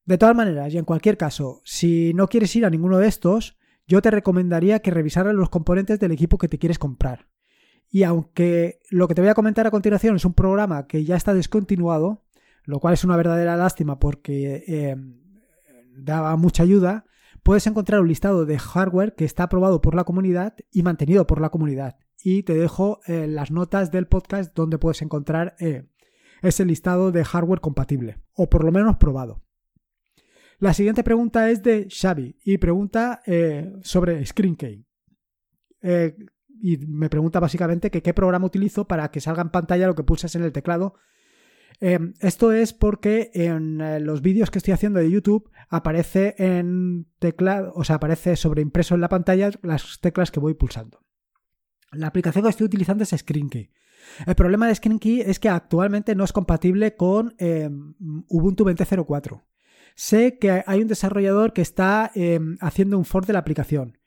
De 0.05 0.17
todas 0.17 0.35
maneras, 0.35 0.73
y 0.73 0.79
en 0.79 0.85
cualquier 0.85 1.17
caso, 1.17 1.61
si 1.65 2.15
no 2.15 2.29
quieres 2.29 2.55
ir 2.55 2.65
a 2.65 2.71
ninguno 2.71 2.97
de 2.97 3.09
estos, 3.09 3.59
yo 3.85 4.01
te 4.01 4.09
recomendaría 4.09 4.79
que 4.79 4.89
revisaras 4.89 5.35
los 5.35 5.51
componentes 5.51 5.99
del 5.99 6.13
equipo 6.13 6.39
que 6.39 6.47
te 6.47 6.57
quieres 6.57 6.79
comprar. 6.79 7.27
Y 7.93 8.01
aunque 8.01 8.79
lo 8.89 9.07
que 9.07 9.13
te 9.13 9.21
voy 9.21 9.29
a 9.29 9.35
comentar 9.35 9.67
a 9.67 9.71
continuación 9.71 10.15
es 10.15 10.25
un 10.25 10.33
programa 10.33 10.87
que 10.87 11.05
ya 11.05 11.15
está 11.15 11.35
descontinuado, 11.35 12.25
lo 12.63 12.79
cual 12.79 12.95
es 12.95 13.03
una 13.03 13.15
verdadera 13.15 13.55
lástima 13.55 13.99
porque 13.99 14.63
eh, 14.67 14.95
daba 15.95 16.35
mucha 16.35 16.63
ayuda, 16.63 17.05
puedes 17.43 17.67
encontrar 17.67 18.01
un 18.01 18.07
listado 18.07 18.47
de 18.47 18.57
hardware 18.57 19.13
que 19.13 19.25
está 19.25 19.43
aprobado 19.43 19.79
por 19.79 19.93
la 19.93 20.05
comunidad 20.05 20.55
y 20.71 20.81
mantenido 20.81 21.27
por 21.27 21.39
la 21.39 21.51
comunidad. 21.51 21.97
Y 22.23 22.41
te 22.41 22.55
dejo 22.55 22.99
eh, 23.05 23.27
las 23.27 23.51
notas 23.51 23.91
del 23.91 24.07
podcast 24.07 24.55
donde 24.55 24.79
puedes 24.79 25.03
encontrar 25.03 25.55
eh, 25.59 25.87
ese 26.41 26.65
listado 26.65 27.11
de 27.11 27.23
hardware 27.23 27.61
compatible, 27.61 28.23
o 28.33 28.49
por 28.49 28.63
lo 28.63 28.71
menos 28.71 28.97
probado. 28.97 29.43
La 30.57 30.73
siguiente 30.73 31.03
pregunta 31.03 31.51
es 31.51 31.61
de 31.61 31.87
Xavi 31.91 32.39
y 32.43 32.57
pregunta 32.57 33.21
sobre 33.83 34.25
ScreenKey. 34.25 34.83
Y 36.63 36.77
me 36.77 37.09
pregunta 37.09 37.39
básicamente 37.39 37.91
que 37.91 38.01
qué 38.01 38.13
programa 38.13 38.45
utilizo 38.45 38.87
para 38.87 39.11
que 39.11 39.19
salga 39.19 39.41
en 39.41 39.49
pantalla 39.49 39.87
lo 39.87 39.95
que 39.95 40.03
pulsas 40.03 40.35
en 40.35 40.43
el 40.43 40.51
teclado 40.51 40.95
Em, 41.79 42.13
esto 42.21 42.51
es 42.51 42.73
porque 42.73 43.31
en 43.33 43.81
eh, 43.81 43.99
los 43.99 44.21
vídeos 44.21 44.51
que 44.51 44.57
estoy 44.57 44.73
haciendo 44.73 44.99
de 44.99 45.09
YouTube 45.09 45.49
aparece 45.69 46.33
en 46.37 47.07
teclado, 47.19 47.73
o 47.75 47.83
sea, 47.83 47.97
aparece 47.97 48.35
sobreimpreso 48.35 48.95
en 48.95 49.01
la 49.01 49.09
pantalla 49.09 49.51
las 49.61 49.99
teclas 49.99 50.31
que 50.31 50.39
voy 50.39 50.53
pulsando. 50.53 51.01
La 51.91 52.07
aplicación 52.07 52.43
que 52.43 52.49
estoy 52.49 52.67
utilizando 52.67 53.03
es 53.03 53.09
ScreenKey. 53.09 53.71
El 54.25 54.35
problema 54.35 54.67
de 54.67 54.75
ScreenKey 54.75 55.21
es 55.21 55.39
que 55.39 55.49
actualmente 55.49 56.15
no 56.15 56.23
es 56.23 56.33
compatible 56.33 56.95
con 56.95 57.35
em, 57.37 57.95
Ubuntu 58.29 58.65
20.04. 58.65 59.43
Sé 59.95 60.37
que 60.39 60.63
hay 60.65 60.81
un 60.81 60.87
desarrollador 60.87 61.53
que 61.53 61.61
está 61.61 62.11
em, 62.15 62.57
haciendo 62.61 62.97
un 62.97 63.05
fork 63.05 63.27
de 63.27 63.33
la 63.33 63.39
aplicación 63.39 63.97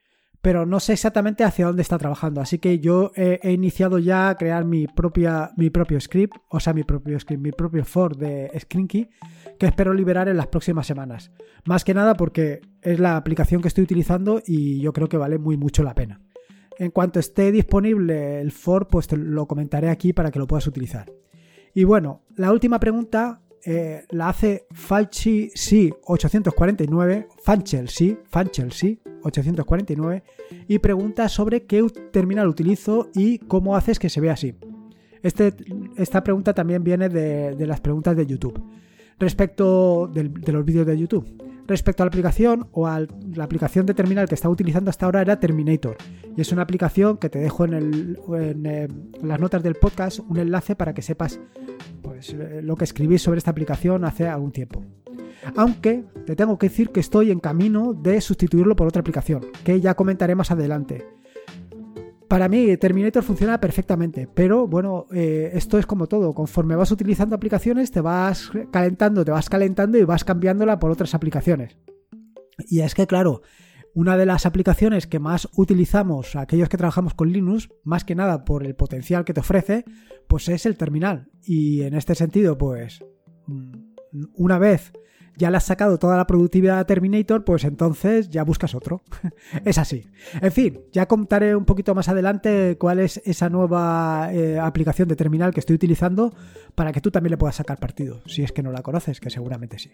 pero 0.42 0.66
no 0.66 0.80
sé 0.80 0.92
exactamente 0.92 1.44
hacia 1.44 1.66
dónde 1.66 1.82
está 1.82 1.98
trabajando. 1.98 2.40
Así 2.40 2.58
que 2.58 2.78
yo 2.78 3.12
he, 3.16 3.52
iniciado 3.52 3.98
ya 3.98 4.28
a 4.28 4.36
crear 4.36 4.64
mi, 4.64 4.86
propia, 4.86 5.50
mi 5.56 5.70
propio 5.70 6.00
script, 6.00 6.36
o 6.48 6.60
sea, 6.60 6.72
mi 6.72 6.84
propio 6.84 7.18
script, 7.18 7.42
mi 7.42 7.52
propio 7.52 7.84
for 7.84 8.16
de 8.16 8.50
Screenkey, 8.58 9.08
que 9.58 9.66
espero 9.66 9.92
liberar 9.92 10.28
en 10.28 10.36
las 10.36 10.46
próximas 10.46 10.86
semanas. 10.86 11.32
Más 11.64 11.84
que 11.84 11.94
nada 11.94 12.14
porque 12.14 12.60
es 12.82 13.00
la 13.00 13.16
aplicación 13.16 13.60
que 13.60 13.68
estoy 13.68 13.84
utilizando 13.84 14.40
y 14.46 14.80
yo 14.80 14.92
creo 14.92 15.08
que 15.08 15.16
vale 15.16 15.38
muy 15.38 15.56
mucho 15.56 15.82
la 15.82 15.94
pena. 15.94 16.20
En 16.78 16.90
cuanto 16.90 17.18
esté 17.18 17.50
disponible 17.52 18.40
el 18.40 18.52
for, 18.52 18.86
pues 18.88 19.06
te 19.08 19.16
lo 19.16 19.46
comentaré 19.46 19.88
aquí 19.88 20.12
para 20.12 20.30
que 20.30 20.38
lo 20.38 20.46
puedas 20.46 20.66
utilizar. 20.66 21.10
Y 21.74 21.84
bueno, 21.84 22.22
la 22.36 22.52
última 22.52 22.78
pregunta 22.78 23.40
eh, 23.64 24.04
la 24.10 24.28
hace 24.28 24.66
Falchi 24.72 25.50
849, 26.04 27.28
Fanchel 27.42 27.88
Fanchel 28.28 28.72
849 29.26 30.22
y 30.68 30.78
pregunta 30.78 31.28
sobre 31.28 31.64
qué 31.64 31.84
terminal 32.12 32.48
utilizo 32.48 33.10
y 33.14 33.38
cómo 33.38 33.76
haces 33.76 33.98
que 33.98 34.08
se 34.08 34.20
vea 34.20 34.32
así. 34.32 34.54
Este, 35.22 35.54
esta 35.96 36.22
pregunta 36.22 36.54
también 36.54 36.84
viene 36.84 37.08
de, 37.08 37.66
las 37.66 37.80
preguntas 37.80 38.16
de 38.16 38.26
YouTube. 38.26 38.62
Respecto 39.18 40.06
de 40.06 40.52
los 40.52 40.64
vídeos 40.64 40.86
de 40.86 40.98
YouTube. 40.98 41.45
Respecto 41.66 42.02
a 42.02 42.06
la 42.06 42.08
aplicación 42.08 42.68
o 42.72 42.86
a 42.86 43.00
la 43.00 43.44
aplicación 43.44 43.86
de 43.86 43.94
terminal 43.94 44.28
que 44.28 44.36
estaba 44.36 44.52
utilizando 44.52 44.90
hasta 44.90 45.06
ahora 45.06 45.20
era 45.20 45.40
Terminator. 45.40 45.96
Y 46.36 46.40
es 46.40 46.52
una 46.52 46.62
aplicación 46.62 47.16
que 47.16 47.28
te 47.28 47.40
dejo 47.40 47.64
en, 47.64 47.74
el, 47.74 48.20
en, 48.28 48.66
eh, 48.66 48.88
las 49.22 49.40
notas 49.40 49.62
del 49.62 49.74
podcast 49.74 50.20
un 50.20 50.38
enlace 50.38 50.76
para 50.76 50.94
que 50.94 51.02
sepas 51.02 51.40
pues, 52.02 52.34
eh, 52.34 52.60
lo 52.62 52.76
que 52.76 52.84
escribí 52.84 53.18
sobre 53.18 53.38
esta 53.38 53.50
aplicación 53.50 54.04
hace 54.04 54.28
algún 54.28 54.52
tiempo. 54.52 54.84
Aunque 55.56 56.04
te 56.24 56.36
tengo 56.36 56.58
que 56.58 56.68
decir 56.68 56.90
que 56.90 57.00
estoy 57.00 57.30
en 57.30 57.40
camino 57.40 57.94
de 57.94 58.20
sustituirlo 58.20 58.76
por 58.76 58.86
otra 58.86 59.00
aplicación, 59.00 59.46
que 59.64 59.80
ya 59.80 59.94
comentaré 59.94 60.34
más 60.34 60.50
adelante. 60.50 61.04
Para 62.28 62.48
mí 62.48 62.76
Terminator 62.76 63.22
funciona 63.22 63.60
perfectamente, 63.60 64.28
pero 64.32 64.66
bueno, 64.66 65.06
eh, 65.12 65.50
esto 65.54 65.78
es 65.78 65.86
como 65.86 66.08
todo, 66.08 66.34
conforme 66.34 66.74
vas 66.74 66.90
utilizando 66.90 67.36
aplicaciones 67.36 67.92
te 67.92 68.00
vas 68.00 68.50
calentando, 68.72 69.24
te 69.24 69.30
vas 69.30 69.48
calentando 69.48 69.96
y 69.96 70.04
vas 70.04 70.24
cambiándola 70.24 70.78
por 70.78 70.90
otras 70.90 71.14
aplicaciones. 71.14 71.76
Y 72.68 72.80
es 72.80 72.94
que 72.94 73.06
claro, 73.06 73.42
una 73.94 74.16
de 74.16 74.26
las 74.26 74.44
aplicaciones 74.44 75.06
que 75.06 75.18
más 75.18 75.48
utilizamos 75.56 76.36
aquellos 76.36 76.68
que 76.68 76.76
trabajamos 76.76 77.14
con 77.14 77.32
Linux, 77.32 77.70
más 77.84 78.04
que 78.04 78.14
nada 78.14 78.44
por 78.44 78.66
el 78.66 78.74
potencial 78.74 79.24
que 79.24 79.32
te 79.32 79.40
ofrece, 79.40 79.84
pues 80.26 80.48
es 80.48 80.66
el 80.66 80.76
terminal. 80.76 81.30
Y 81.42 81.82
en 81.82 81.94
este 81.94 82.14
sentido, 82.14 82.58
pues 82.58 83.04
mm, 83.46 83.72
una 84.34 84.58
vez 84.58 84.92
ya 85.36 85.50
le 85.50 85.56
has 85.58 85.64
sacado 85.64 85.98
toda 85.98 86.16
la 86.16 86.26
productividad 86.26 86.78
a 86.78 86.86
Terminator, 86.86 87.44
pues 87.44 87.64
entonces 87.64 88.30
ya 88.30 88.44
buscas 88.44 88.74
otro. 88.74 89.02
es 89.64 89.78
así. 89.78 90.06
En 90.40 90.52
fin, 90.52 90.80
ya 90.92 91.06
contaré 91.06 91.54
un 91.54 91.64
poquito 91.64 91.94
más 91.94 92.08
adelante 92.08 92.76
cuál 92.78 93.00
es 93.00 93.20
esa 93.24 93.48
nueva 93.48 94.30
eh, 94.32 94.58
aplicación 94.58 95.08
de 95.08 95.16
terminal 95.16 95.52
que 95.52 95.60
estoy 95.60 95.76
utilizando 95.76 96.34
para 96.74 96.92
que 96.92 97.00
tú 97.00 97.10
también 97.10 97.32
le 97.32 97.38
puedas 97.38 97.56
sacar 97.56 97.78
partido, 97.78 98.22
si 98.26 98.42
es 98.42 98.52
que 98.52 98.62
no 98.62 98.72
la 98.72 98.82
conoces, 98.82 99.20
que 99.20 99.30
seguramente 99.30 99.78
sí. 99.78 99.90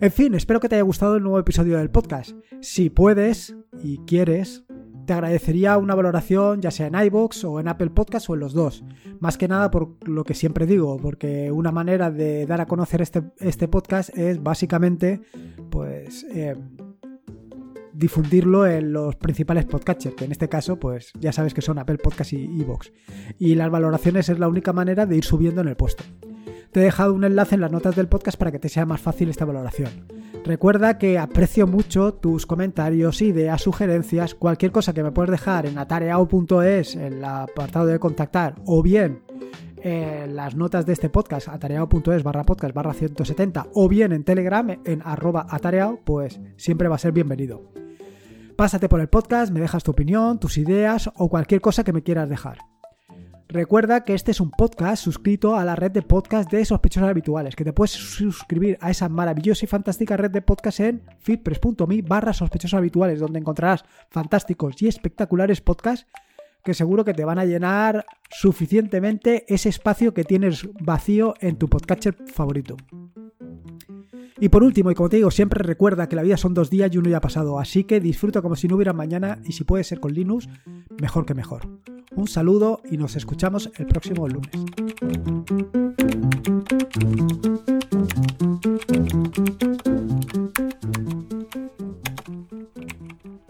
En 0.00 0.12
fin, 0.12 0.34
espero 0.34 0.60
que 0.60 0.68
te 0.68 0.74
haya 0.74 0.84
gustado 0.84 1.16
el 1.16 1.22
nuevo 1.22 1.38
episodio 1.38 1.78
del 1.78 1.90
podcast. 1.90 2.32
Si 2.60 2.90
puedes 2.90 3.56
y 3.82 3.98
quieres, 3.98 4.64
te 5.06 5.12
agradecería 5.12 5.78
una 5.78 5.94
valoración 5.94 6.60
ya 6.60 6.70
sea 6.70 6.88
en 6.88 6.94
iBox 7.06 7.44
o 7.44 7.60
en 7.60 7.68
Apple 7.68 7.90
Podcast 7.90 8.28
o 8.28 8.34
en 8.34 8.40
los 8.40 8.52
dos. 8.52 8.84
Más 9.20 9.38
que 9.38 9.48
nada 9.48 9.70
por 9.70 9.96
lo 10.06 10.24
que 10.24 10.34
siempre 10.34 10.66
digo, 10.66 10.98
porque 10.98 11.50
una 11.50 11.72
manera 11.72 12.10
de 12.10 12.44
dar 12.46 12.60
a 12.60 12.66
conocer 12.66 13.00
este, 13.00 13.22
este 13.38 13.68
podcast 13.68 14.16
es 14.18 14.42
básicamente 14.42 15.22
pues 15.70 16.26
eh, 16.34 16.56
difundirlo 17.92 18.66
en 18.66 18.92
los 18.92 19.16
principales 19.16 19.64
podcatchers, 19.64 20.16
que 20.16 20.24
en 20.24 20.32
este 20.32 20.48
caso 20.48 20.78
pues 20.78 21.12
ya 21.18 21.32
sabes 21.32 21.54
que 21.54 21.62
son 21.62 21.78
Apple 21.78 21.98
Podcast 21.98 22.32
y 22.32 22.42
iBox. 22.60 22.92
Y 23.38 23.54
las 23.54 23.70
valoraciones 23.70 24.28
es 24.28 24.38
la 24.38 24.48
única 24.48 24.72
manera 24.72 25.06
de 25.06 25.16
ir 25.16 25.24
subiendo 25.24 25.60
en 25.60 25.68
el 25.68 25.76
puesto. 25.76 26.04
Te 26.76 26.82
he 26.82 26.84
dejado 26.84 27.14
un 27.14 27.24
enlace 27.24 27.54
en 27.54 27.62
las 27.62 27.72
notas 27.72 27.96
del 27.96 28.06
podcast 28.06 28.36
para 28.36 28.52
que 28.52 28.58
te 28.58 28.68
sea 28.68 28.84
más 28.84 29.00
fácil 29.00 29.30
esta 29.30 29.46
valoración. 29.46 29.88
Recuerda 30.44 30.98
que 30.98 31.18
aprecio 31.18 31.66
mucho 31.66 32.12
tus 32.12 32.44
comentarios, 32.44 33.22
ideas, 33.22 33.62
sugerencias, 33.62 34.34
cualquier 34.34 34.72
cosa 34.72 34.92
que 34.92 35.02
me 35.02 35.10
puedes 35.10 35.30
dejar 35.30 35.64
en 35.64 35.78
atareao.es, 35.78 36.96
en 36.96 37.14
el 37.14 37.24
apartado 37.24 37.86
de 37.86 37.98
contactar, 37.98 38.56
o 38.66 38.82
bien 38.82 39.22
en 39.78 40.36
las 40.36 40.54
notas 40.54 40.84
de 40.84 40.92
este 40.92 41.08
podcast, 41.08 41.48
atareao.es 41.48 42.22
barra 42.22 42.44
podcast 42.44 42.74
barra 42.74 42.92
170, 42.92 43.68
o 43.72 43.88
bien 43.88 44.12
en 44.12 44.24
Telegram 44.24 44.68
en 44.84 45.00
arroba 45.02 45.46
atareao, 45.48 46.00
pues 46.04 46.42
siempre 46.58 46.88
va 46.88 46.96
a 46.96 46.98
ser 46.98 47.12
bienvenido. 47.12 47.72
Pásate 48.54 48.90
por 48.90 49.00
el 49.00 49.08
podcast, 49.08 49.50
me 49.50 49.60
dejas 49.60 49.82
tu 49.82 49.92
opinión, 49.92 50.38
tus 50.38 50.58
ideas 50.58 51.10
o 51.16 51.30
cualquier 51.30 51.62
cosa 51.62 51.84
que 51.84 51.94
me 51.94 52.02
quieras 52.02 52.28
dejar. 52.28 52.58
Recuerda 53.48 54.04
que 54.04 54.14
este 54.14 54.32
es 54.32 54.40
un 54.40 54.50
podcast 54.50 55.02
suscrito 55.02 55.56
a 55.56 55.64
la 55.64 55.76
red 55.76 55.92
de 55.92 56.02
podcast 56.02 56.50
de 56.50 56.64
sospechosos 56.64 57.08
habituales, 57.08 57.54
que 57.54 57.64
te 57.64 57.72
puedes 57.72 57.92
suscribir 57.92 58.76
a 58.80 58.90
esa 58.90 59.08
maravillosa 59.08 59.64
y 59.64 59.68
fantástica 59.68 60.16
red 60.16 60.32
de 60.32 60.42
podcast 60.42 60.80
en 60.80 61.02
fitpress.me 61.20 62.02
barra 62.02 62.32
sospechosos 62.32 62.76
habituales, 62.76 63.20
donde 63.20 63.38
encontrarás 63.38 63.84
fantásticos 64.10 64.82
y 64.82 64.88
espectaculares 64.88 65.60
podcasts 65.60 66.06
que 66.64 66.74
seguro 66.74 67.04
que 67.04 67.14
te 67.14 67.24
van 67.24 67.38
a 67.38 67.44
llenar 67.44 68.04
suficientemente 68.28 69.44
ese 69.46 69.68
espacio 69.68 70.12
que 70.12 70.24
tienes 70.24 70.68
vacío 70.80 71.34
en 71.40 71.56
tu 71.56 71.68
podcatcher 71.68 72.16
favorito. 72.26 72.76
Y 74.38 74.48
por 74.50 74.62
último, 74.62 74.90
y 74.90 74.94
como 74.94 75.08
te 75.08 75.16
digo, 75.16 75.30
siempre 75.30 75.62
recuerda 75.62 76.08
que 76.08 76.16
la 76.16 76.22
vida 76.22 76.36
son 76.36 76.52
dos 76.52 76.68
días 76.68 76.92
y 76.92 76.98
uno 76.98 77.08
ya 77.08 77.18
ha 77.18 77.20
pasado, 77.20 77.58
así 77.58 77.84
que 77.84 78.00
disfruta 78.00 78.42
como 78.42 78.54
si 78.56 78.68
no 78.68 78.76
hubiera 78.76 78.92
mañana 78.92 79.38
y 79.44 79.52
si 79.52 79.64
puede 79.64 79.82
ser 79.84 79.98
con 79.98 80.12
Linux, 80.12 80.48
mejor 81.00 81.24
que 81.24 81.34
mejor. 81.34 81.66
Un 82.14 82.28
saludo 82.28 82.80
y 82.90 82.98
nos 82.98 83.16
escuchamos 83.16 83.70
el 83.76 83.86
próximo 83.86 84.28
lunes. 84.28 84.50